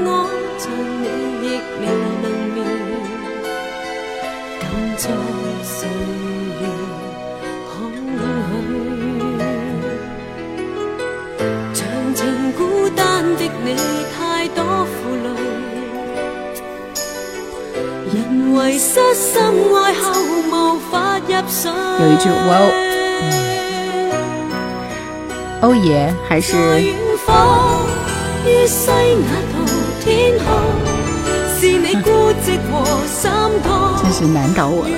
[0.05, 0.09] 我
[0.59, 0.65] 像
[1.01, 1.05] 你
[1.43, 1.45] 亦
[1.81, 1.83] 未
[2.23, 2.25] 能
[2.55, 2.57] 眠，
[4.61, 4.63] 敢
[4.97, 5.05] 将
[5.63, 5.77] 岁
[6.61, 6.63] 月
[7.71, 7.75] 空
[8.17, 8.21] 虚，
[11.75, 11.77] 长
[12.15, 12.19] 情
[12.53, 13.01] 孤单
[13.37, 13.67] 的你
[14.17, 14.17] 太
[14.49, 14.95] 多负
[15.25, 15.29] 累，
[18.13, 18.17] 人
[18.55, 20.05] 为失心爱后
[20.51, 20.53] 无
[20.91, 21.61] 法入睡。
[22.01, 22.65] 有一句哇哦，
[25.63, 26.55] 欧耶，还是。
[30.07, 30.47] 天空
[31.59, 32.73] 是你孤寂和
[33.09, 33.29] 心
[33.65, 33.69] 痛。
[34.01, 34.93] 真是难倒我每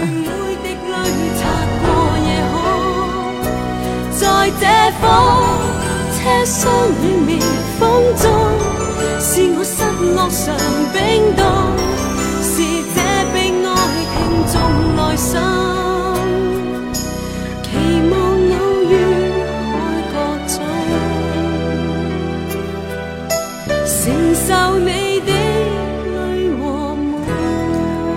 [0.63, 0.95] 滴泪
[1.39, 1.41] 擦
[1.81, 1.89] 过
[2.29, 2.55] 夜空
[4.13, 4.21] 在
[4.61, 4.63] 这
[5.01, 5.03] 火
[6.13, 7.41] 车厢里面
[7.81, 7.81] 风
[8.19, 8.23] 中
[9.19, 9.81] 是我失
[10.15, 10.55] 落上
[10.93, 11.41] 冰冻
[12.43, 12.61] 是
[12.95, 12.97] 这
[13.33, 13.67] 悲哀
[14.13, 14.17] 听
[14.53, 14.55] 众
[14.95, 15.78] 内心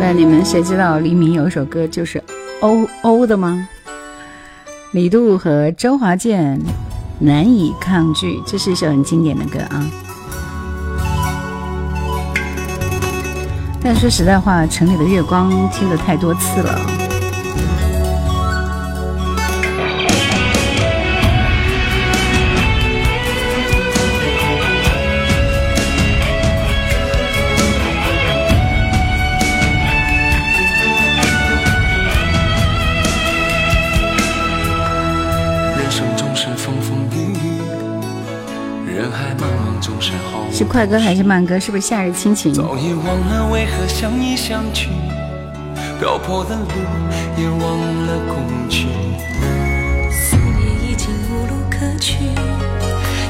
[0.04, 2.22] 那你们谁知道黎明有一首歌就是
[2.62, 3.70] 欧欧的吗？
[4.94, 6.60] 李杜和周华健
[7.20, 9.86] 难以抗拒，这是一首很经典的歌啊。
[13.80, 17.01] 但说实在话，城里的月光听了太多次了。
[40.62, 41.60] 是快歌还是慢歌？
[41.60, 42.54] 是不是夏日亲情？
[42.54, 44.90] 早已忘了为何相依相聚，
[46.00, 46.68] 漂泊的路
[47.36, 48.86] 也忘了共去。
[50.12, 52.14] 思念已经无路可去，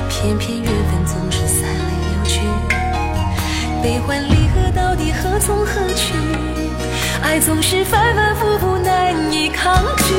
[0.10, 2.42] 偏偏缘分总是散来又聚。
[3.82, 6.14] 悲欢离合到底何从何去？
[7.24, 10.14] 爱总是反反复复难以抗拒。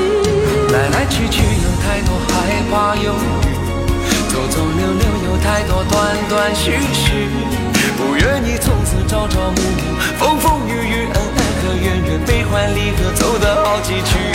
[0.72, 3.61] 来来去去有太多害怕犹豫。
[4.32, 7.28] 走走留留有太多断断续续，
[7.98, 14.31] 不愿意从此朝朝暮暮，风风雨雨，恩恩和怨怨，悲欢离合，走得好崎岖。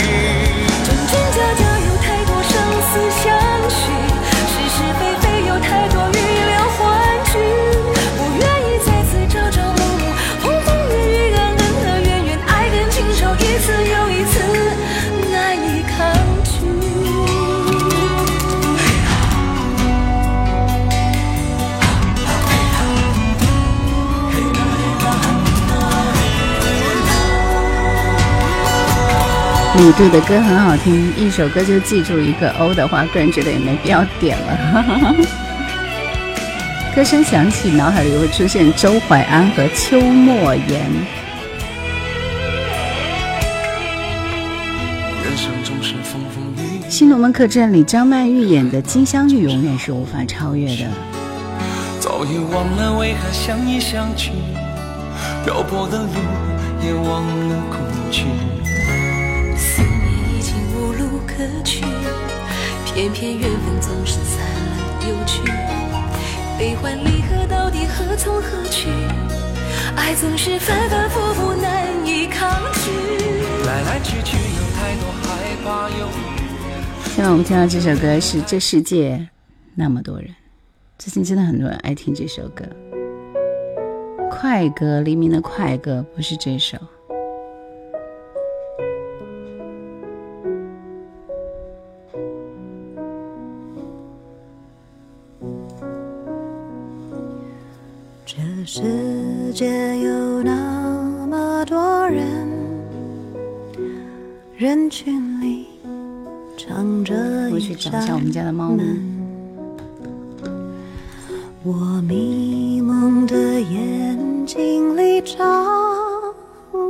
[29.78, 35.14] 李杜的歌很好听，一首歌就记住一个 O 的话，个人觉得也没必要点了。
[36.96, 40.84] 歌声响起，脑海里会出现周淮安和邱莫言。
[46.90, 50.88] 《新龙门客栈》里张曼玉演的金镶玉永远是无法超越的。
[52.00, 54.32] 早已忘了为何相依相聚，
[55.44, 56.08] 漂泊的路
[56.84, 57.78] 也忘了恐
[58.10, 58.24] 惧。
[62.98, 65.40] 偏偏缘分总是散了又去，
[66.58, 68.88] 悲欢离合到底何从何去？
[69.94, 72.90] 爱总是反反复复难以抗拒。
[73.64, 76.10] 来来去去有太多害怕犹豫。
[77.14, 79.28] 现在我们听到这首歌是《这世界
[79.76, 80.28] 那么多人》，
[80.98, 82.64] 最近真的很多人爱听这首歌，
[84.28, 86.76] 快歌，黎明的快歌，不是这首。
[99.58, 99.66] 界
[99.98, 102.48] 有那么多人，
[104.56, 105.66] 人群里
[106.56, 108.78] 藏着一扇门。
[111.64, 111.74] 我
[112.06, 115.66] 迷蒙的眼睛里长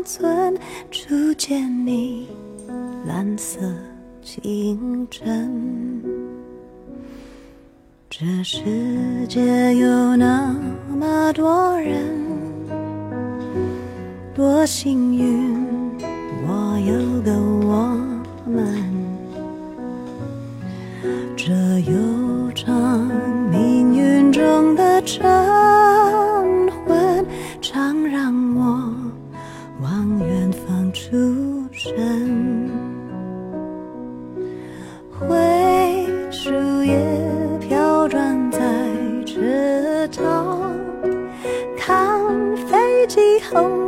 [0.04, 0.54] 存
[0.90, 2.28] 初见你
[3.06, 3.60] 蓝色
[4.22, 6.04] 清晨。
[8.10, 8.60] 这世
[9.26, 10.54] 界有那
[10.94, 12.27] 么多人，
[14.38, 15.98] 多幸运，
[16.46, 17.32] 我有个
[17.66, 17.98] 我
[18.46, 18.72] 们。
[21.36, 23.10] 这悠长
[23.50, 25.28] 命运中的晨
[26.86, 27.26] 昏，
[27.60, 28.94] 常让我
[29.82, 31.10] 往远方出
[31.72, 32.70] 神。
[35.18, 35.26] 灰
[36.30, 36.52] 树
[36.84, 36.96] 叶。
[37.60, 38.60] 飘转在
[39.26, 40.72] 池塘，
[41.76, 43.20] 看飞机
[43.50, 43.87] 轰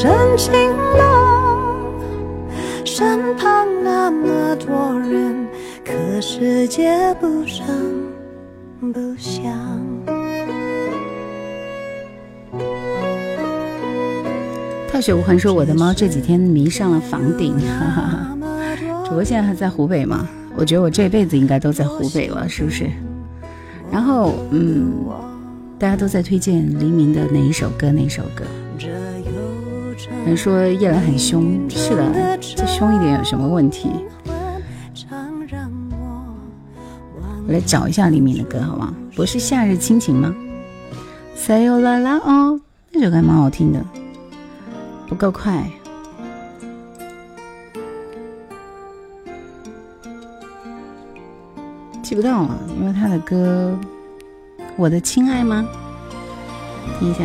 [0.00, 0.52] 你一身晴
[0.96, 1.92] 朗。
[2.86, 5.46] 身旁那么多人，
[5.84, 5.92] 可
[6.22, 7.66] 世界不声
[8.92, 9.44] 不响。
[14.90, 18.36] 踏雪无痕说：“我的猫这几天迷上了房顶。”哈哈哈。
[19.04, 20.26] 主播现在还在湖北吗？
[20.56, 22.88] 我觉得我这辈子应该都在湖北了，是不是？
[23.92, 24.92] 然后，嗯，
[25.78, 27.92] 大家都在推荐黎明的哪一首歌？
[27.92, 28.44] 哪一首歌？
[30.20, 33.90] 有人说叶兰很凶，是的，这凶一点有什么问题？
[37.46, 38.94] 我来找一下黎明的歌，好吗？
[39.16, 40.34] 不是《夏日亲情》吗
[41.34, 42.60] ？Say you la la 哦，
[42.92, 43.84] 那首歌还蛮好听的，
[45.08, 45.68] 不够快，
[52.02, 53.76] 记不到了，因为他的歌。
[54.76, 55.66] 我的亲爱吗？
[56.98, 57.24] 听一下。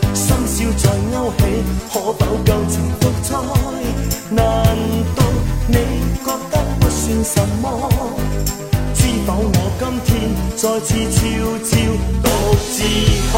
[0.61, 1.41] 要再勾起
[1.91, 3.29] 可否旧情复赛
[4.29, 4.41] 难
[5.15, 5.19] 道
[5.67, 5.75] 你
[6.23, 7.65] 觉得不算什么？
[8.93, 10.09] 知否我今天
[10.55, 11.19] 再次悄
[11.65, 11.69] 悄
[12.23, 12.25] 独
[12.71, 12.75] 自
[13.31, 13.33] 看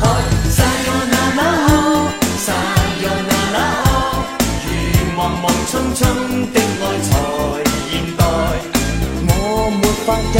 [0.00, 0.02] 海？
[0.50, 1.68] 撒哟那那好
[2.38, 2.48] 撒
[3.02, 3.86] 哟那那好
[4.62, 4.66] 如
[5.16, 6.00] 茫茫匆匆
[6.52, 7.08] 的爱才
[7.90, 8.20] 现代。
[9.28, 9.30] 我
[9.80, 10.36] 没法忍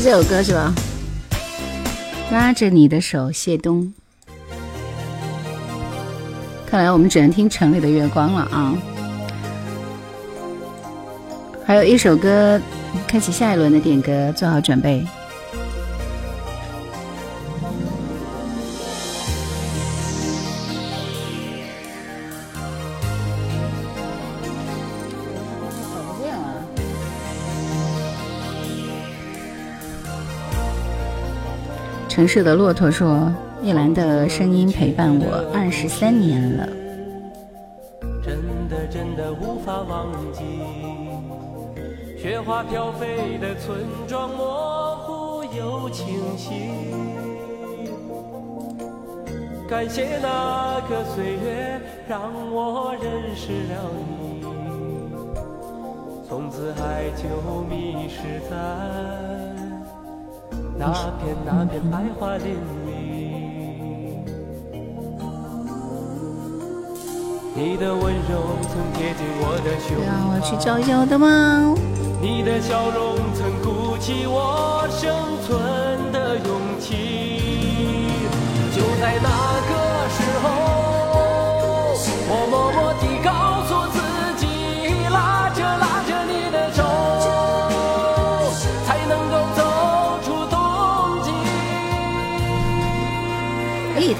[0.00, 0.72] 这首歌是吧？
[2.30, 3.92] 拉着你的手，谢东。
[6.66, 8.74] 看来我们只能听城里的月光了啊！
[11.66, 12.60] 还有一首歌，
[13.08, 15.04] 开启下一轮的点歌，做好准备。
[32.18, 36.68] 城市的骆驼说：“叶兰的声音陪伴我二十三年了。”
[38.20, 38.36] 真
[38.68, 40.42] 的真的无法忘记，
[42.20, 46.54] 雪花飘飞的村庄模糊又清晰。
[49.68, 52.20] 感谢那个岁月让
[52.52, 54.42] 我认识了你，
[56.28, 57.28] 从此爱就
[57.70, 59.37] 迷失在。
[60.78, 62.54] 那片那片白桦林
[62.86, 62.88] 里，
[67.56, 71.26] 你的温柔曾贴近我的胸让我去找有的猫。
[72.22, 75.10] 你的笑容曾鼓起我生
[75.42, 76.86] 存的勇气。
[78.70, 79.57] 就在那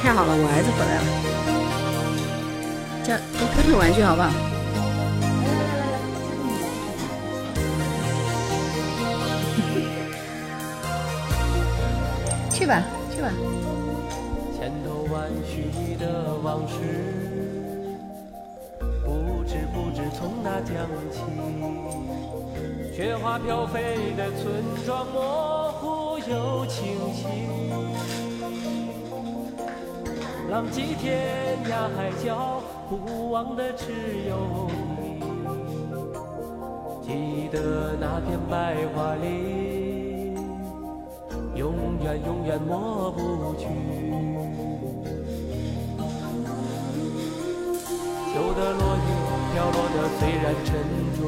[0.03, 1.03] 太好了，我儿子回来了，
[3.05, 4.30] 叫给哥哥玩具好不好？
[12.51, 12.82] 去吧，
[13.14, 13.28] 去吧。
[14.57, 16.74] 千头万绪的往事，
[19.05, 20.74] 不知不知从哪讲
[21.12, 21.16] 起。
[22.96, 27.22] 雪花飘飞的村庄，模糊又清晰。
[30.51, 33.92] 浪迹天涯海角，不忘的只
[34.26, 35.20] 有你。
[37.03, 40.34] 记得那片白桦林，
[41.55, 43.66] 永远永远抹不去。
[48.32, 49.09] 秋的落叶
[49.53, 50.68] 飘落的虽然沉
[51.18, 51.20] 重，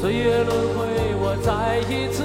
[0.00, 0.78] 岁月轮回，
[1.18, 1.48] 我再
[1.90, 2.22] 一次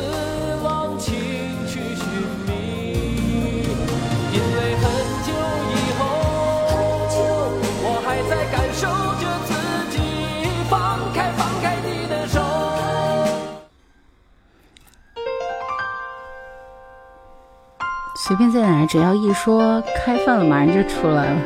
[18.36, 21.42] 随便在哪儿，只要一说开放了，马上就出来了。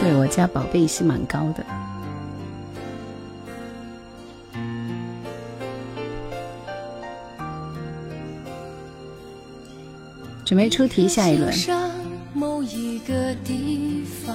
[0.00, 1.62] 对我家宝贝是蛮高的。
[10.46, 11.52] 准备出题，下一轮。
[12.32, 14.34] 某一个地方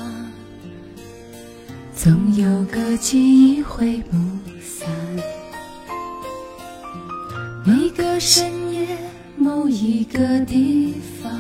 [1.95, 4.18] 总有个记忆挥不
[4.62, 4.88] 散，
[7.66, 8.69] 每个深夜，
[9.50, 11.32] 某一个地方，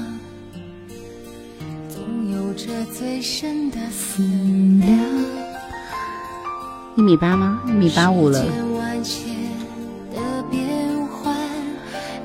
[1.87, 4.23] 总有着最深的思
[4.79, 4.89] 量。
[6.95, 7.61] 一米八吗？
[7.67, 8.43] 一米八五了。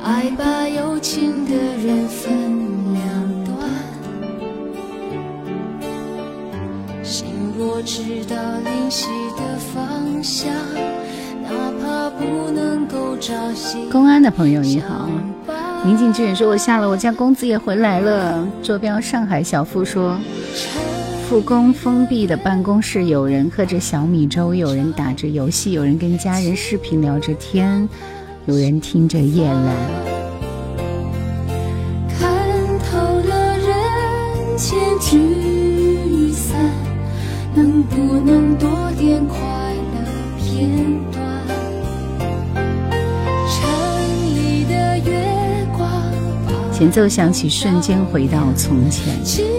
[0.03, 2.65] 爱把有情的人分。
[7.87, 10.51] 知道灵犀的方向，
[11.43, 13.91] 哪怕不能够朝夕。
[13.93, 15.07] 公安的朋友你好，
[15.85, 20.19] 宁静致远说：“我下了，我家公子也回来了。”坐标上海小付说
[21.29, 27.87] ：“复工封闭的办公室，有人喝着小米粥，有人打着游戏，有人跟家人视频聊着天，
[28.47, 30.14] 有人听着夜阑。”
[46.85, 49.54] 前奏响起，瞬间回到从前。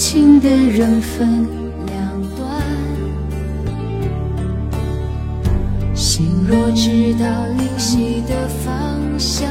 [0.00, 1.46] 情的人分
[1.84, 2.62] 两端
[5.94, 9.46] 心若知道灵犀的方向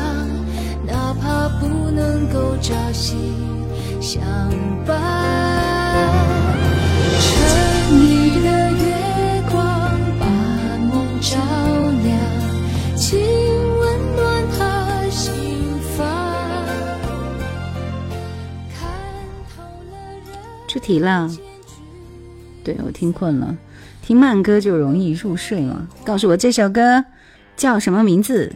[0.87, 3.15] 哪怕不能够朝夕
[4.01, 4.23] 相
[4.87, 4.99] 伴
[7.19, 8.68] 沉的
[22.63, 23.55] 对我听困了，
[24.01, 25.87] 听慢歌就容易入睡吗？
[26.03, 27.03] 告诉我这首歌
[27.55, 28.51] 叫什么名字？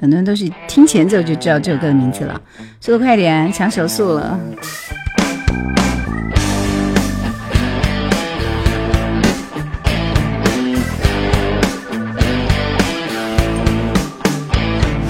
[0.00, 2.40] 很多人都是听前奏就知道这首歌的名字了。
[2.80, 4.38] 速度快点，抢手速了。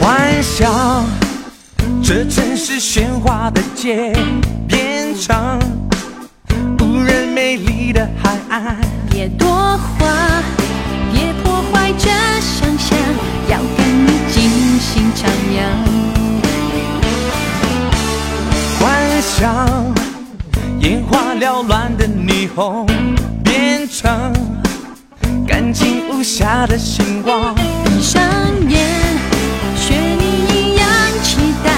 [0.00, 1.04] 幻想，
[2.02, 4.14] 这城市喧哗的街
[5.18, 5.58] 变成。
[7.34, 8.76] 美丽的海岸，
[9.10, 10.42] 别多话，
[11.12, 12.08] 别破坏这
[12.40, 12.98] 想象，
[13.48, 15.60] 要跟你尽兴徜徉。
[18.80, 18.86] 幻
[19.22, 19.94] 想，
[20.80, 22.86] 眼花缭乱的霓虹，
[23.44, 24.32] 变成
[25.46, 27.54] 干净无瑕的星光。
[27.84, 28.20] 闭上
[28.68, 28.84] 眼，
[29.76, 30.86] 学你一样
[31.22, 31.70] 祈祷，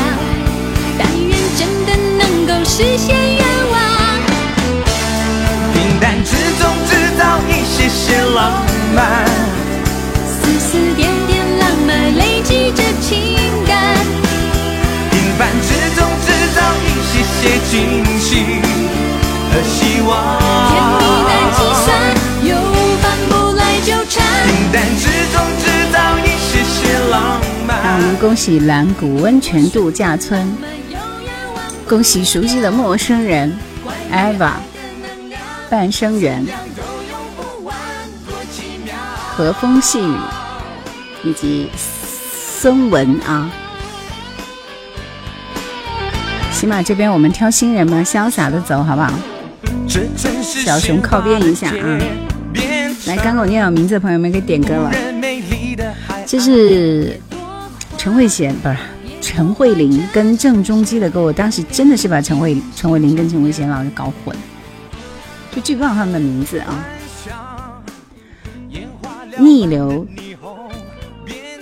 [0.99, 3.14] 但愿真的能够实现
[8.95, 9.24] 漫，
[10.26, 13.36] 丝丝点点浪漫累积着情
[13.66, 13.97] 感，
[15.11, 18.28] 平凡之中制造一些些惊喜
[19.51, 20.11] 和希望。
[20.70, 21.88] 甜蜜难计算，
[22.43, 22.51] 又
[23.01, 24.16] 反不来纠缠。
[24.47, 26.78] 平淡之中制造一些些
[27.11, 27.70] 浪漫。
[27.82, 30.53] 让我们恭喜蓝谷温泉度假村，
[31.88, 33.57] 恭喜熟悉的陌生人
[34.12, 34.53] ，Eva，
[35.68, 36.45] 半生缘。
[39.41, 40.14] 和风细雨，
[41.24, 43.51] 以及孙文啊，
[46.53, 49.11] 起码这边我们挑新人嘛，潇洒的走，好不好？
[50.45, 51.99] 小熊靠边一下啊！
[53.07, 54.93] 来，刚给我念到名字的朋友们可以点歌了。
[56.26, 57.18] 这是
[57.97, 58.76] 陈慧娴，不是
[59.22, 61.22] 陈慧琳跟郑中基的歌。
[61.22, 64.36] 我当时真的是把陈慧陈慧琳跟陈慧娴老师搞混，
[65.51, 66.84] 就记不到他们的名字啊。
[69.41, 70.07] 逆流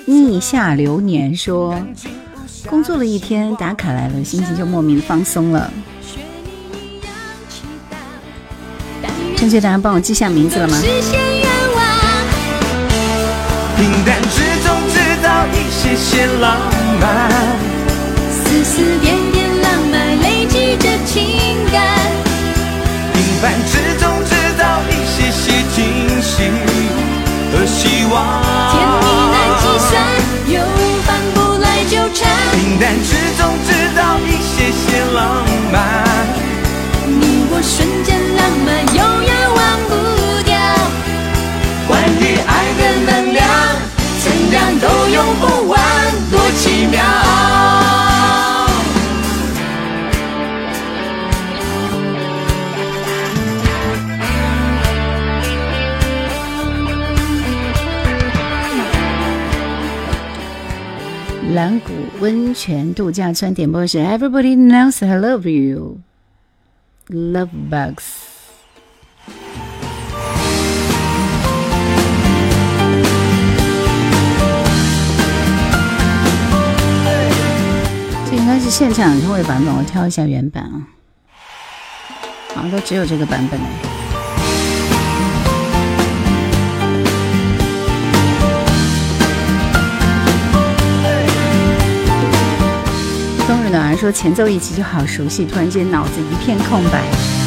[0.05, 1.81] 逆下流年说。
[2.69, 5.73] 工作了一天，打卡来了，心情就莫名放松了。
[9.37, 10.79] 正确答案帮我记下名字了吗？
[61.59, 61.91] 蓝谷
[62.21, 65.99] 温泉度假村点播是 Everybody knows I love you,
[67.09, 68.05] Love Bugs。
[78.31, 80.87] 这应该是现场演唱会版本，我挑一下原版啊。
[82.55, 83.98] 好像都只有这个版本哎。
[93.71, 97.38] 暖儿说前奏一起就好熟悉，突然间脑子一片空白。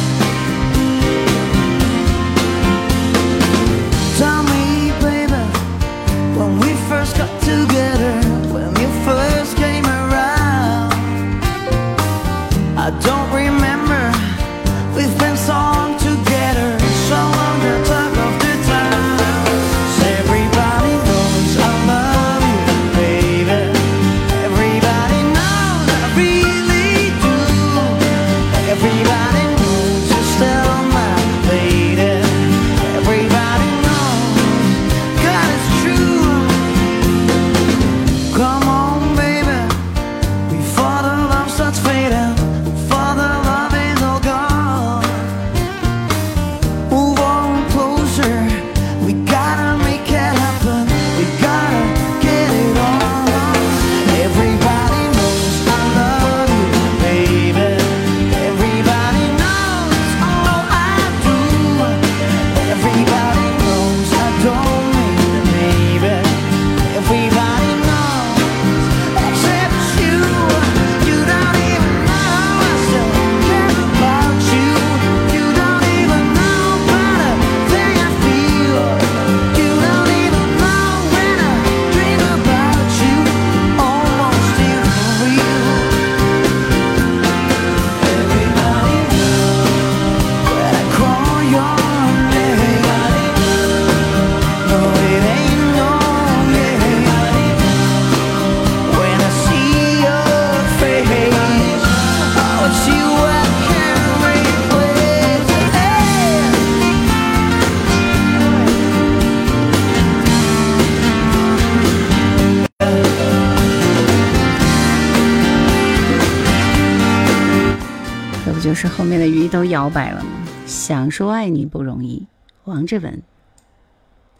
[119.48, 120.30] 都摇摆了吗？
[120.66, 122.26] 想说爱你不容易，
[122.64, 123.22] 王志文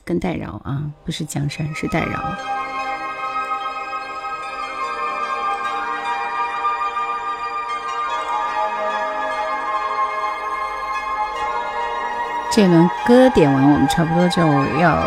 [0.04, 2.18] 跟戴娆啊，不是江山，是戴娆。
[12.50, 14.42] 这轮歌点完，我们差不多就
[14.78, 15.02] 要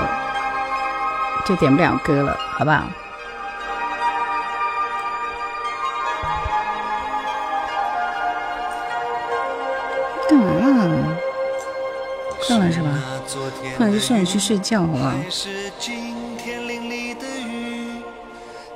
[1.46, 2.84] 就点不了歌了，好不好？
[13.78, 15.14] 那就送你去睡觉，好不好？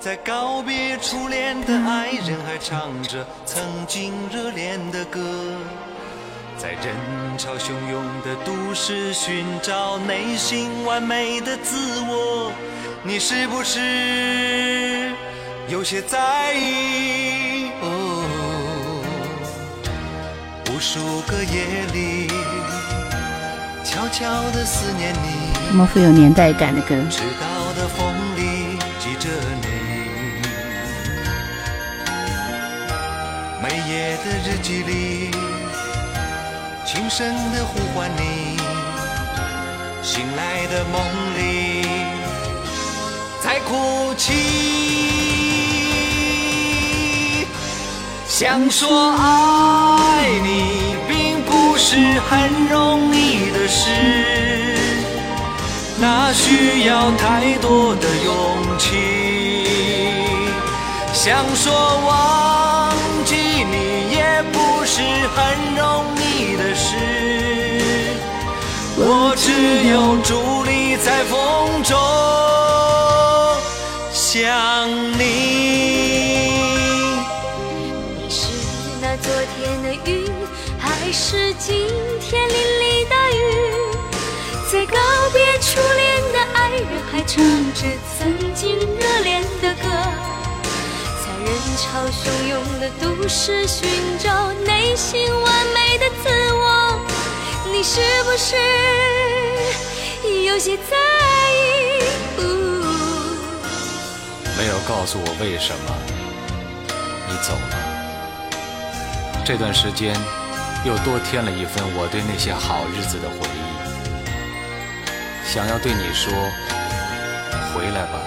[0.02, 5.20] 在告别初恋的爱人，还唱着曾经热恋的歌，
[6.58, 6.96] 在人
[7.38, 12.50] 潮汹涌的都市寻找内心完美的自我，
[13.04, 15.12] 你是不是
[15.68, 17.70] 有些在意？
[17.82, 18.24] 哦。
[20.72, 22.32] 无数个夜里，
[24.00, 25.52] 悄悄地思念你。
[25.68, 26.96] 多么富有年代感的歌。
[27.10, 29.28] 直到的风里记着
[29.62, 29.68] 你，
[33.62, 35.32] 每夜的日记里，
[36.86, 38.58] 轻声的呼唤你。
[40.02, 41.02] 醒来的梦
[41.38, 41.86] 里，
[43.44, 44.32] 在哭泣。
[48.26, 50.89] 想说爱你，
[51.82, 53.90] 是很容易的事，
[55.98, 59.66] 那需要太多的勇气。
[61.14, 61.72] 想说
[62.06, 65.02] 忘记你，也不是
[65.34, 65.38] 很
[65.78, 66.96] 容易的事，
[68.98, 69.48] 我只
[69.88, 71.98] 有伫立在风中
[74.14, 74.38] 想
[75.18, 76.09] 你。
[85.80, 87.42] 初恋的爱人，还唱
[87.74, 89.88] 着曾经热恋的歌，
[91.24, 92.20] 在人潮汹
[92.50, 93.88] 涌的都市寻
[94.22, 97.00] 找内心完美的自我，
[97.72, 98.58] 你是不是
[100.46, 100.98] 有些在
[101.54, 101.58] 意？
[104.58, 105.96] 没有告诉我为什么
[107.30, 107.76] 你走了，
[109.46, 110.14] 这段时间。
[110.86, 113.89] 又多添了一份我对那些好日子的回忆，
[115.52, 116.32] 想要对你说，
[117.74, 118.22] 回来吧，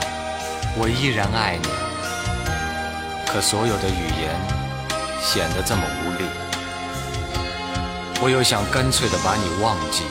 [0.76, 1.68] 我依然爱你。
[3.24, 4.34] 可所有的语言
[5.22, 6.24] 显得这么无力，
[8.20, 10.02] 我又想干脆的把你忘记，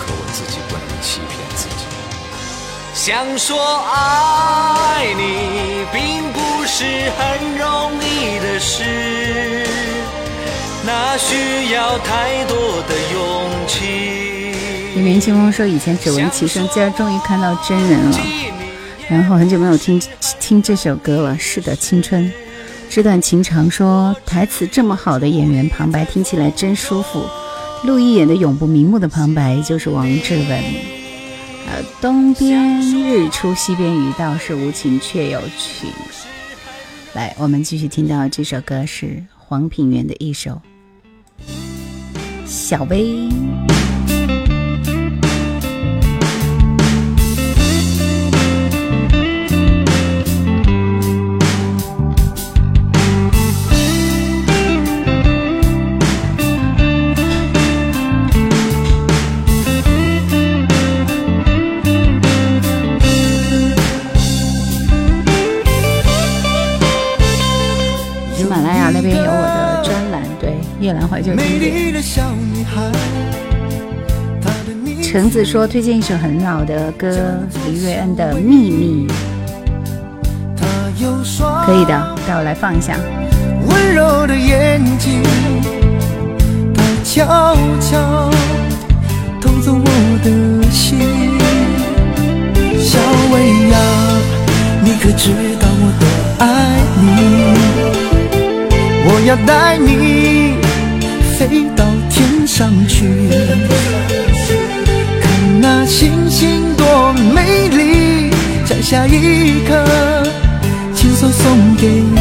[0.00, 1.84] 可我自己不能欺骗自己。
[2.94, 9.66] 想说爱你，并不是很容易的事。
[10.82, 14.17] 那需要太多的勇气。
[15.08, 18.18] 袁清风说：“以前只闻其声，今儿终于看到真人了。
[19.08, 19.98] 然后很久没有听
[20.38, 21.38] 听这首歌了。
[21.38, 22.30] 是的，青春，
[22.90, 23.70] 这段情长。
[23.70, 27.24] 说台词这么好的演员旁白听起来真舒服。
[27.84, 30.50] 陆毅演的永不瞑目的旁白就是王志文。
[31.68, 35.90] 呃，东边日出西边雨，倒是无情却有情。
[37.14, 40.60] 来，我们继续听到这首歌是黄品源的一首。”
[42.44, 43.26] 小薇。
[70.88, 72.02] 夜阑怀旧经典》。
[75.02, 79.06] 橙子说：“推荐一首很老的歌，李瑞恩的《秘密》。”
[81.66, 82.96] 可以的，待会来放一下。
[83.68, 85.22] 温柔的眼睛，
[86.74, 88.30] 它悄悄
[89.40, 89.84] 偷走我
[90.24, 90.30] 的
[90.70, 90.98] 心。
[92.80, 92.98] 小
[93.32, 93.76] 薇呀，
[94.82, 96.06] 你可知道我多
[96.44, 96.46] 爱
[97.02, 97.04] 你？
[99.10, 100.47] 我要带你
[101.38, 103.04] 飞到天上去。
[105.20, 108.32] 看那星星多美丽，
[108.66, 109.84] 摘下一颗，
[110.92, 112.18] 亲手送给你。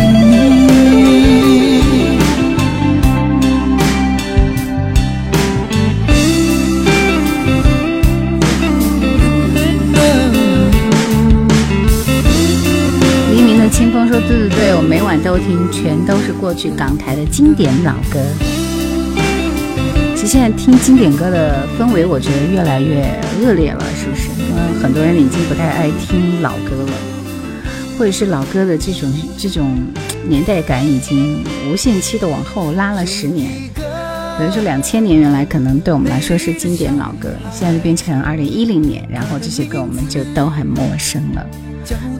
[13.34, 18.20] 黎明的清风说：“对对对，我每晚都听，全都是过去港台的经典老歌。”
[20.28, 23.02] 现在听经典歌的氛围，我觉得越来越
[23.40, 24.28] 恶劣了，是不是？
[24.38, 26.92] 因为很多人已经不太爱听老歌了，
[27.98, 29.72] 或者是老歌的这种这种
[30.28, 31.42] 年代感已经
[31.72, 33.50] 无限期的往后拉了十年。
[34.38, 41.46] 比如说两千年原来可能对我们来说是经典老歌，现在变成二零一零年，然后这些歌我们就都很陌生了。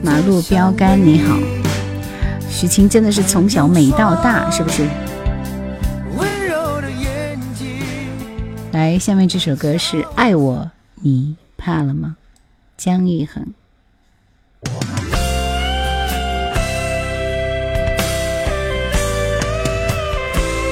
[0.02, 1.36] 马路标杆你好，
[2.48, 4.84] 许晴真的是从小美到大，是不是？
[8.78, 10.56] 来，下面这首歌是《爱我》，
[11.02, 12.16] 你怕了吗？
[12.76, 13.44] 姜育恒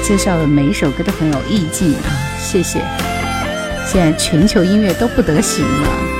[0.05, 2.79] 介绍的每一首歌都很有意境啊，谢谢。
[3.85, 6.16] 现在全球音乐都不得行了。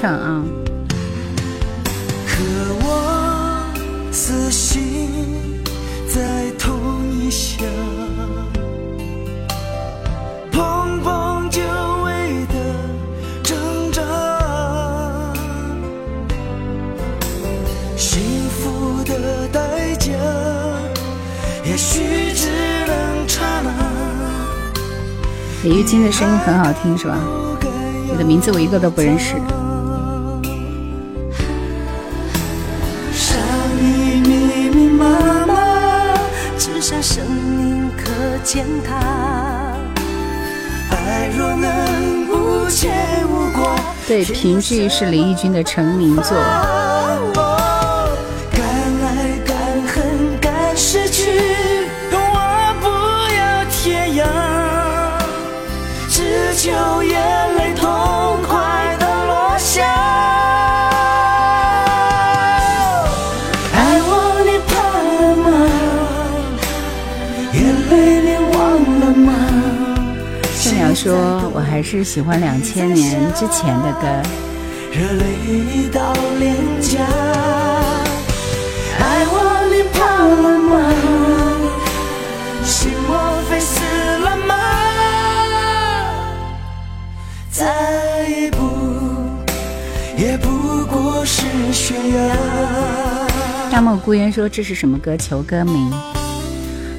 [0.00, 0.44] 唱啊。
[2.28, 2.44] 可
[2.82, 3.66] 我
[4.12, 5.60] 死心
[6.06, 7.66] 在同一乡。
[10.52, 11.60] 碰碰久
[12.04, 12.54] 违的
[13.42, 13.56] 挣
[13.90, 14.00] 扎，
[17.96, 20.12] 幸福的代价，
[21.64, 22.46] 也许只
[22.86, 23.72] 能刹那。
[25.64, 27.18] 李玉金的声音很好听，是吧？
[28.10, 29.34] 你的名字我一个都不认识。
[44.08, 46.34] 对，评剧是林奕君的成名作。
[71.78, 74.08] 还是喜欢两千年之前的歌。”
[74.90, 76.98] 热泪到脸颊，
[78.98, 80.92] 爱我你怕了吗？
[82.64, 82.90] 心
[83.60, 83.80] 死
[84.18, 84.54] 了吗？
[87.48, 88.58] 再一步
[90.16, 92.34] 也不过是悬崖。
[93.70, 95.16] 大漠孤烟说：“这是什么歌？
[95.16, 95.92] 求歌名。”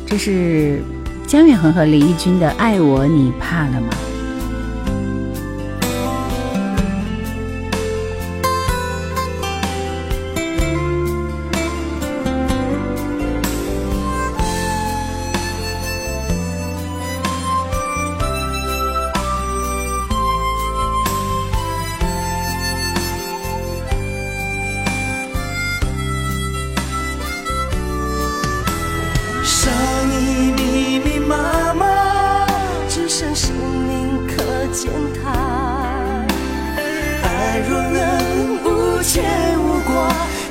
[0.08, 0.82] 这是
[1.28, 3.90] 姜育恒和李翊君的《爱我你怕了吗》。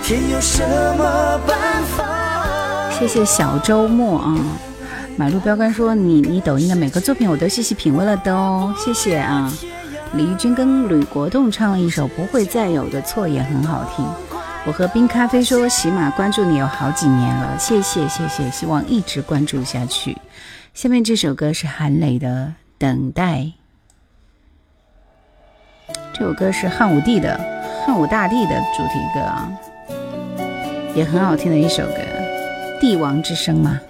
[0.09, 0.67] 天有什
[0.97, 2.91] 么办法？
[2.99, 4.35] 谢谢小周末啊！
[5.19, 9.53] 马路标杆说你你抖音的每个作品我都细细品味了的哦，谢谢啊！
[10.15, 14.03] 李翊君跟吕国栋唱了一首《不会再有的错》，也很好听。
[14.65, 20.17] 我和冰咖啡说喜马关注你有好几年了，谢谢谢谢，希望一直关注下去。
[20.73, 22.29] 下面这首歌是韩磊的
[22.79, 23.41] 《等待》，
[26.15, 27.39] 这首歌是汉武帝的
[27.85, 29.53] 汉武大帝的主题歌啊，
[30.95, 31.95] 也很好听的一首歌，
[32.81, 33.81] 《帝王之声》嘛。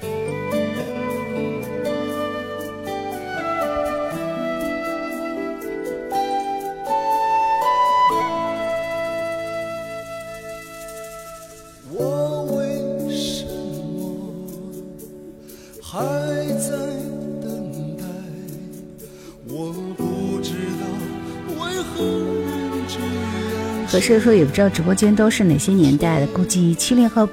[24.00, 27.32] 所以说也不知道直播间都是哪些年代的，估计七零后比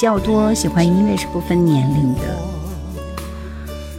[0.00, 2.20] 较多，喜欢音乐是不分年龄的。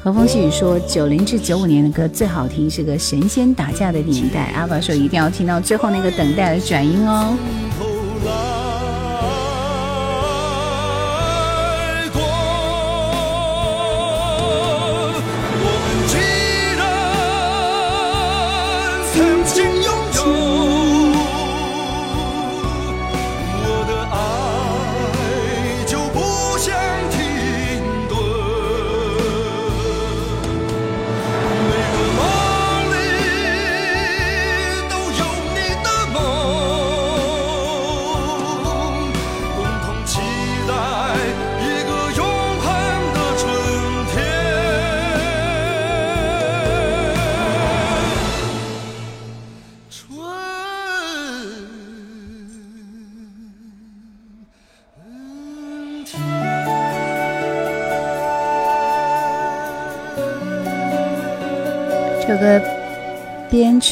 [0.03, 4.51] 和风细雨说九零至九五年的歌最好听，是个神仙打架的年代。
[4.55, 7.35] 阿宝说一定要听到最后那个等待的转音哦。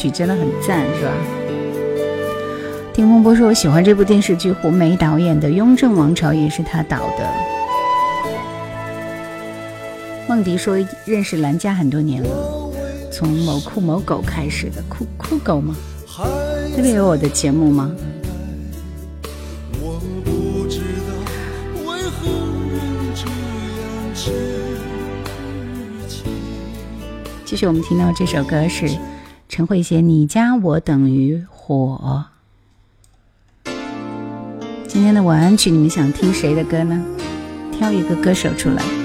[0.06, 1.12] 曲真的很赞，是吧？
[2.94, 7.28] 丁风波说：“我喜欢这部电视剧，胡梅导演的《雍正王朝》也是他导的。”
[10.30, 12.30] 梦迪说：“认识兰家很多年了，
[13.12, 15.76] 从某酷某狗开始的酷酷狗吗？
[16.76, 17.92] 这边有我的节目吗？
[27.44, 28.88] 继续，我们听到这首歌是
[29.48, 32.28] 陈慧娴《你加我等于火》。
[34.88, 37.06] 今天的晚安曲，你们想听谁的歌呢？
[37.72, 39.05] 挑一个歌手出来。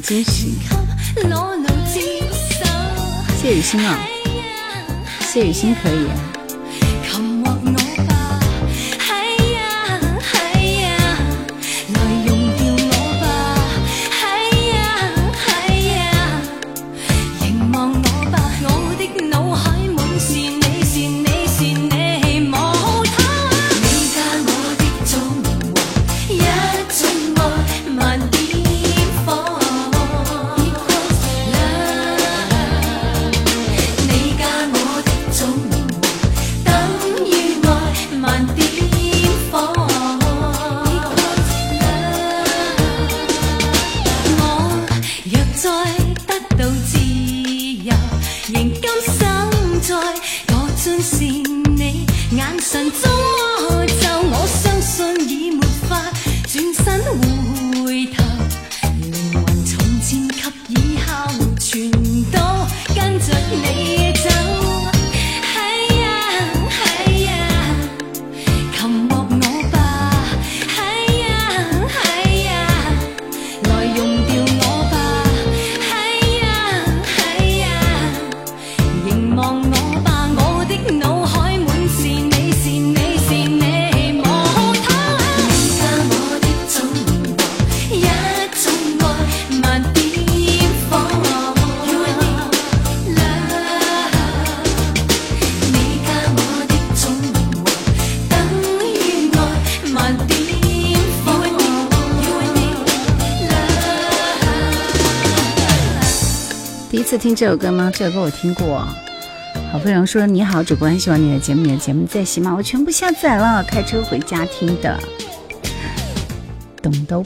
[0.00, 0.58] 惊喜，
[3.40, 3.98] 谢雨欣啊，
[5.20, 6.37] 谢雨欣可以。
[107.18, 107.90] 听这首歌吗？
[107.92, 108.86] 这首歌我听过。
[109.72, 114.98] 好朋友说：“你好，主播，很喜欢你的节目，你的节目在喜马，我全部下载了，开车回家听的。”
[116.80, 117.22] 懂都，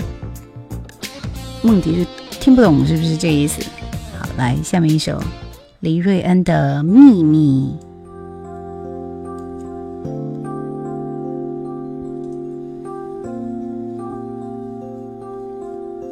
[1.62, 2.06] 梦迪是
[2.40, 3.62] 听不懂，是不是这意思？
[4.19, 5.23] 好，来，下面一首
[5.81, 7.77] 黎瑞恩的《秘密》。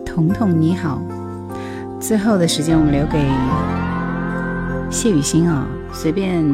[0.05, 1.01] 彤彤你好。
[2.01, 3.19] 最后的时间我们留给
[4.91, 6.45] 谢雨欣啊，随便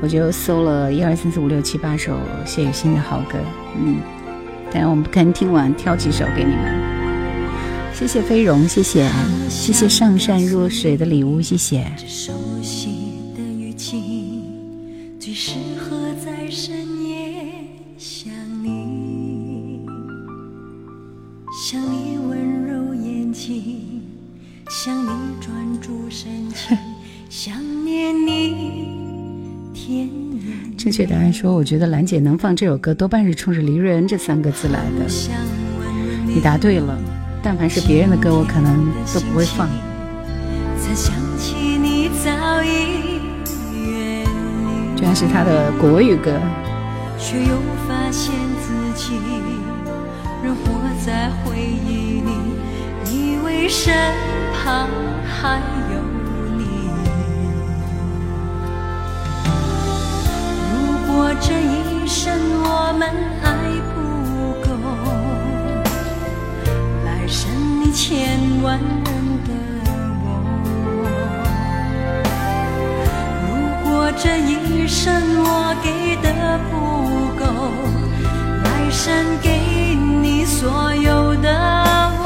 [0.00, 3.38] 我就搜了一二三四五六七八首谢雨欣的好歌，
[3.78, 3.98] 嗯，
[4.72, 6.80] 等下我们可能听完挑几首给你们。
[7.92, 9.06] 谢谢飞荣，谢谢
[9.48, 11.84] 谢谢上善若水的礼物，谢谢。
[31.40, 35.06] 说：“我觉得兰姐能放这首歌，多半是冲着黎瑞恩这三个字来的。”
[36.28, 36.98] 你答对了，
[37.42, 39.66] 但凡是别人的歌，我可能都不会放。
[44.94, 46.30] 居然是他的国语歌。
[47.18, 47.56] 却又
[47.88, 49.14] 发现自己
[50.44, 50.72] 仍活
[51.06, 52.30] 在回忆里，
[53.04, 53.94] 你为身
[54.52, 54.88] 旁
[55.24, 55.58] 还
[61.20, 62.32] 如果这一生
[62.64, 63.06] 我们
[63.42, 63.52] 还
[63.92, 63.94] 不
[64.66, 64.68] 够，
[67.04, 67.42] 来生
[67.78, 69.04] 你千万认
[69.44, 69.48] 得
[70.24, 70.26] 我。
[73.44, 73.48] 如
[73.84, 75.12] 果这一生
[75.44, 76.26] 我给的
[76.70, 76.72] 不
[77.38, 77.44] 够，
[78.64, 82.19] 来生给你所有的。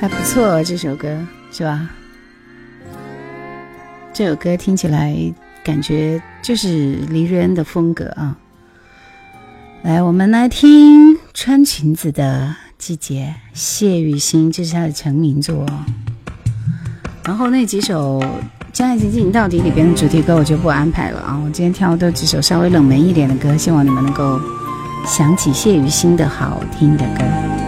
[0.00, 1.08] 还不错，这首歌
[1.50, 1.90] 是吧？
[4.12, 5.16] 这首歌听起来
[5.64, 8.36] 感觉就是黎瑞恩的风格啊。
[9.82, 15.66] 来，我们来听《穿裙子的季节》，谢雨欣，这是她的成名作。
[17.24, 18.20] 然后那几首
[18.72, 24.40] 《将爱情进行到底》里边的主题歌我就不安排了啊，我今天挑的几首稍微冷门一点的歌，希望你们能够
[25.04, 27.67] 想起谢雨欣的好听的歌。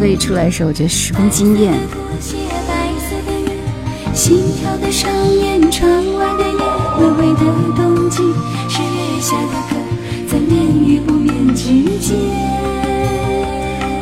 [0.00, 1.74] 歌一出来的时候，我觉得十分惊艳。
[1.92, 3.30] 拖鞋，白色的，
[4.14, 4.90] 心跳的
[5.70, 6.56] 窗外的夜，
[6.96, 7.44] 微微的
[7.76, 8.32] 动静，
[8.66, 9.76] 是月下的歌，
[10.26, 11.64] 在眠与不眠之
[12.00, 12.16] 间。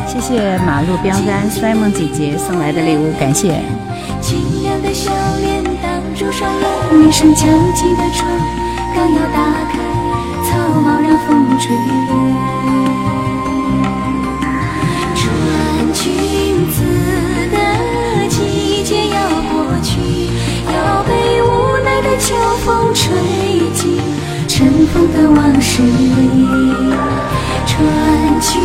[0.06, 3.60] 谢谢马路标杆 Simon 姐姐送来的礼物，感谢。
[4.20, 5.10] 清凉的笑
[5.40, 7.10] 脸挡住双眼，
[7.96, 8.30] 的窗，
[8.94, 9.36] 刚要打
[9.68, 9.80] 开，
[10.48, 11.74] 草帽让风吹
[22.28, 23.10] 秋风吹
[23.72, 23.96] 进
[24.46, 26.12] 尘封的往事里。
[27.66, 27.82] 穿
[28.38, 28.60] 裙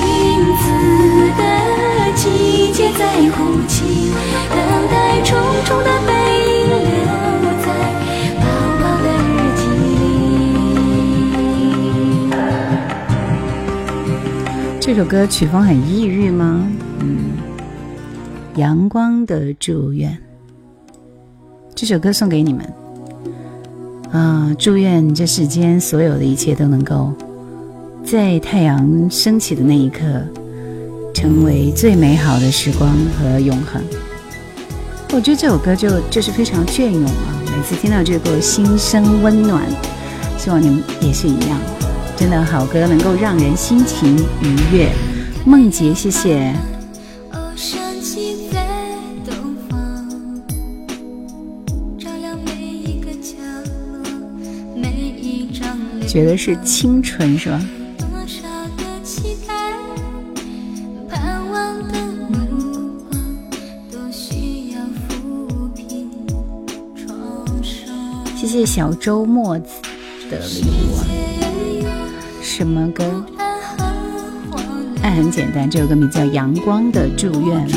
[0.57, 0.65] 子
[1.37, 1.41] 的
[2.13, 4.11] 季节在哭泣，
[4.49, 4.57] 等
[4.91, 6.11] 待重重的背
[6.59, 7.07] 影留
[7.63, 7.67] 在
[8.35, 8.43] 薄
[8.81, 9.63] 薄的日记
[10.01, 10.03] 里。
[14.81, 16.69] 这首歌曲风很抑郁吗？
[16.99, 17.37] 嗯，
[18.55, 20.17] 阳光的祝愿。
[21.73, 22.61] 这首歌送给你们
[24.13, 24.55] 啊！
[24.59, 27.11] 祝愿这世间所有的一切都能够
[28.05, 30.03] 在太阳升起的那一刻，
[31.13, 33.81] 成为最美好的时光和永恒。
[35.11, 37.41] 我觉得这首歌就就是非常隽永啊！
[37.45, 39.63] 每次听到这首歌，心生温暖。
[40.37, 41.57] 希望你们也是一样，
[42.15, 44.91] 真的好歌能够让人心情愉悦。
[45.45, 46.53] 梦洁，谢谢。
[56.13, 57.59] 觉得是清纯是吧？
[68.37, 69.65] 谢谢小周末的
[70.37, 71.01] 礼物啊！
[72.43, 73.25] 什么歌？
[75.01, 77.67] 爱很简单，这首歌名叫《阳光的祝愿》。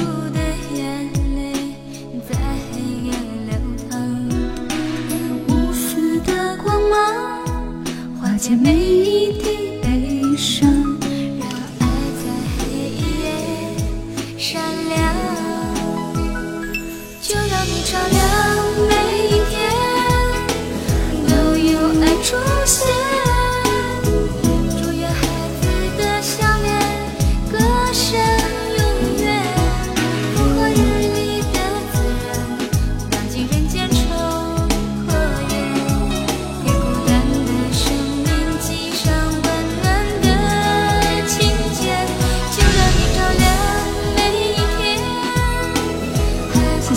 [17.66, 18.25] 一眨眼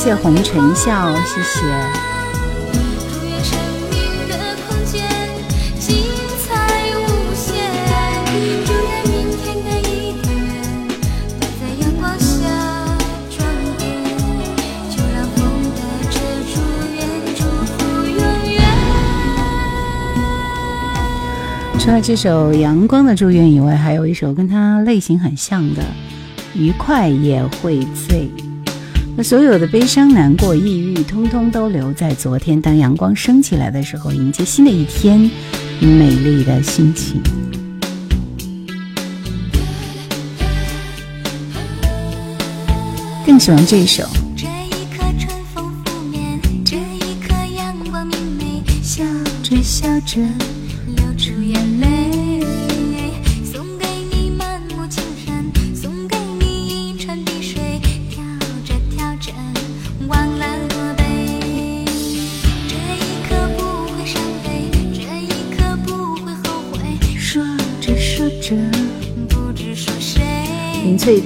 [0.09, 0.15] 祝
[16.95, 17.05] 愿，
[17.35, 17.77] 祝福
[18.07, 18.17] 永
[18.51, 18.59] 远。
[21.77, 25.83] 除了这首《阳光的祝愿》以外，还有一首跟它类型很像的
[26.55, 28.27] 《愉快也会醉。
[29.19, 32.61] 那所有的悲伤、难过、抑郁，通通都留在昨天。
[32.61, 35.29] 当阳光升起来的时候，迎接新的一天，
[35.81, 37.21] 美丽的心情。
[43.25, 44.07] 更喜欢这一首。
[44.37, 49.03] 这一刻春风拂面，这一刻阳光明媚，笑
[49.43, 50.21] 着笑着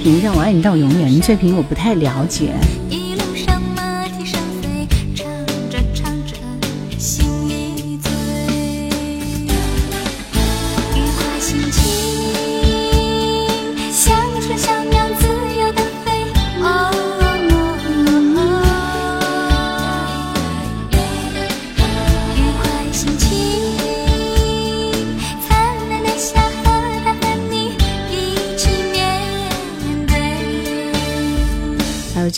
[0.04, 1.22] 林翠萍让我爱你到永远。
[1.22, 2.83] 这瓶我不太了解。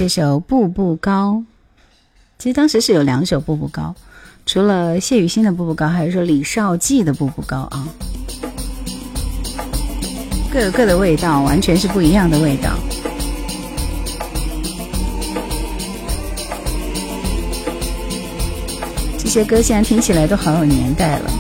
[0.05, 1.43] 这首《步步高》，
[2.37, 3.95] 其实当时是有两首《步步高》，
[4.45, 7.87] 除了谢雨欣的《步步高》，还有说李少记的《步步高》啊，
[10.53, 12.69] 各有各的味道，完全是不一样的味道。
[19.17, 21.31] 这些歌现在听起来都好有年代了，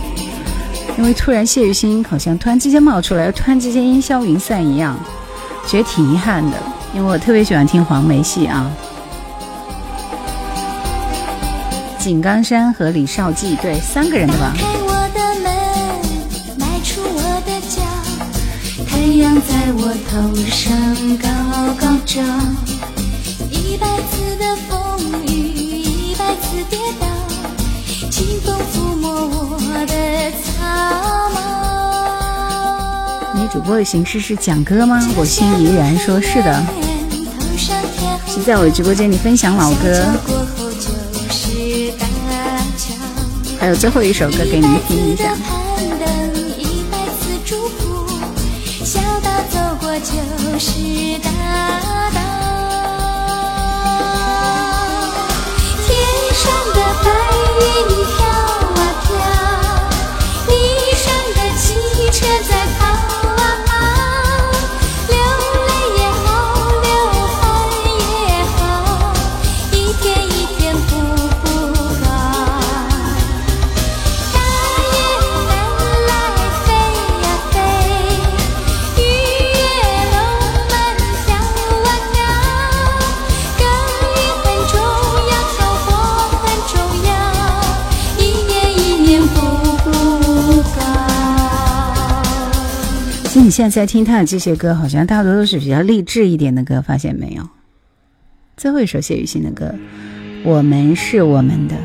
[0.97, 4.99] 因为突然谢雨欣好像突然之间冒出来，突然之间烟消云散一样，
[5.67, 6.57] 觉得挺遗憾的。
[6.95, 8.71] 因为我特别喜欢听黄梅戏啊，
[11.99, 14.53] 井冈山和李少记，对，三个人的吧。
[14.55, 15.51] 开我的门，
[16.57, 17.83] 迈出我的脚，
[18.87, 20.71] 太阳在我头上
[21.17, 21.27] 高
[21.81, 22.21] 高照。
[23.51, 27.05] 一百次的风雨，一百次跌倒，
[33.55, 34.99] 主播的形式是讲歌吗？
[35.15, 36.61] 我心怡然说是的，
[38.27, 40.05] 是在我的直播间里分享老歌，
[43.57, 45.33] 还有最后一首歌给你们听一下。
[48.83, 50.11] 小道走过就
[50.59, 51.17] 是
[93.55, 97.49] 现在听他的这些歌，好像大多都是比较励志一点的歌，发现没有？
[98.57, 99.67] 最后一首谢雨欣的歌，
[100.43, 101.75] 《我们是我们的》。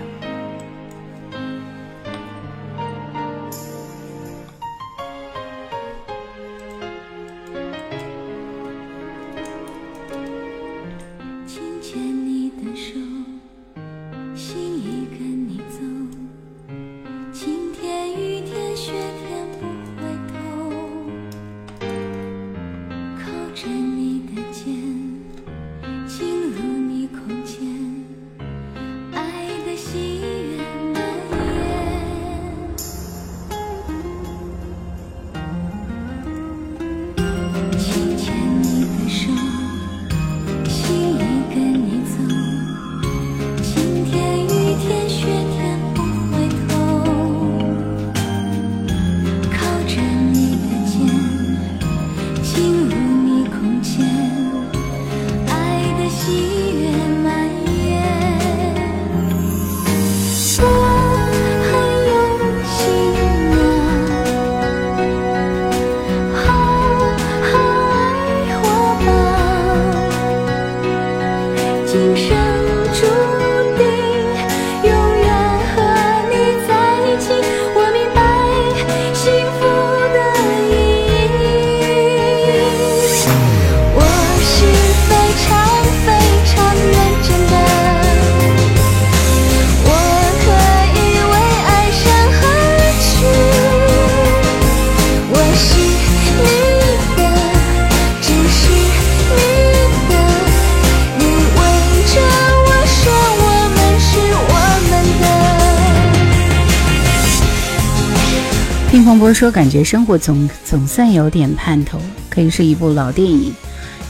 [109.30, 113.52] 听风波说，感觉生活总总算有点盼头，可以是一部老电影，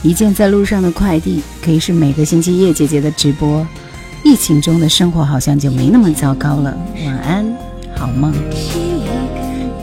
[0.01, 3.65] 一件在路上的快递，可以是每个星期叶姐姐的直播。
[4.23, 6.75] 疫情中的生活好像就没那么糟糕了。
[7.05, 7.45] 晚安，
[7.95, 8.33] 好梦。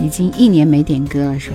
[0.03, 1.55] 已经一年没点歌了，说。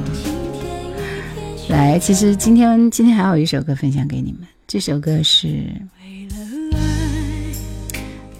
[1.67, 5.47] 来，其实今天今天还有一首歌分享给你们，这首歌是，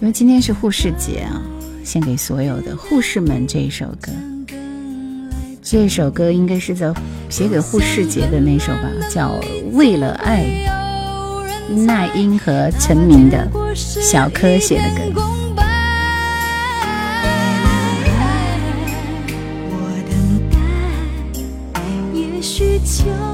[0.00, 1.42] 为今天是护士节啊，
[1.84, 4.10] 献给所有的护士们这一首歌。
[5.74, 6.94] 这首歌应该是在
[7.28, 9.30] 写给护士节的那首吧，叫
[9.72, 10.44] 《为了爱》，
[11.84, 15.20] 那英和陈明的小柯写的歌。
[22.40, 23.33] 这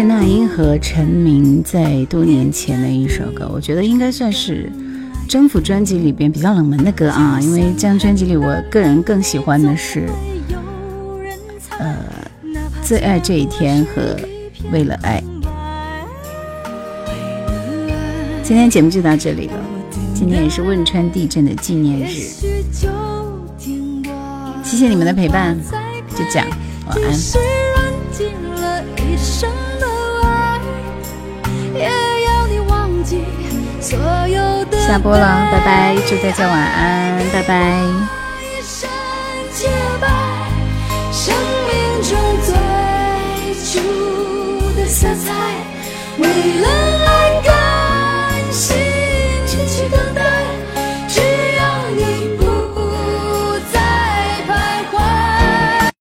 [0.00, 4.72] 是那英和陈明在多年前的一首歌，我觉得应该算是
[5.30, 7.38] 《征服》专辑里边比较冷门的歌啊。
[7.38, 10.08] 因为这张专辑里，我个人更喜欢的是，
[11.78, 11.94] 呃，
[12.82, 14.00] 《最爱这一天》和
[14.72, 15.22] 《为了爱》。
[18.42, 19.60] 今天节目就到这里了，
[20.14, 22.14] 今天也是汶川地震的纪念日，
[24.64, 25.54] 谢谢你们的陪伴，
[26.16, 26.48] 就这样，
[26.88, 27.12] 晚安。
[34.86, 37.54] 下播了，拜拜，祝大家晚安，拜拜。
[41.12, 41.34] 生
[41.66, 42.10] 命中
[42.44, 42.54] 最
[43.64, 43.78] 初
[44.76, 45.32] 的色彩，
[46.18, 46.26] 为
[46.60, 46.66] 了。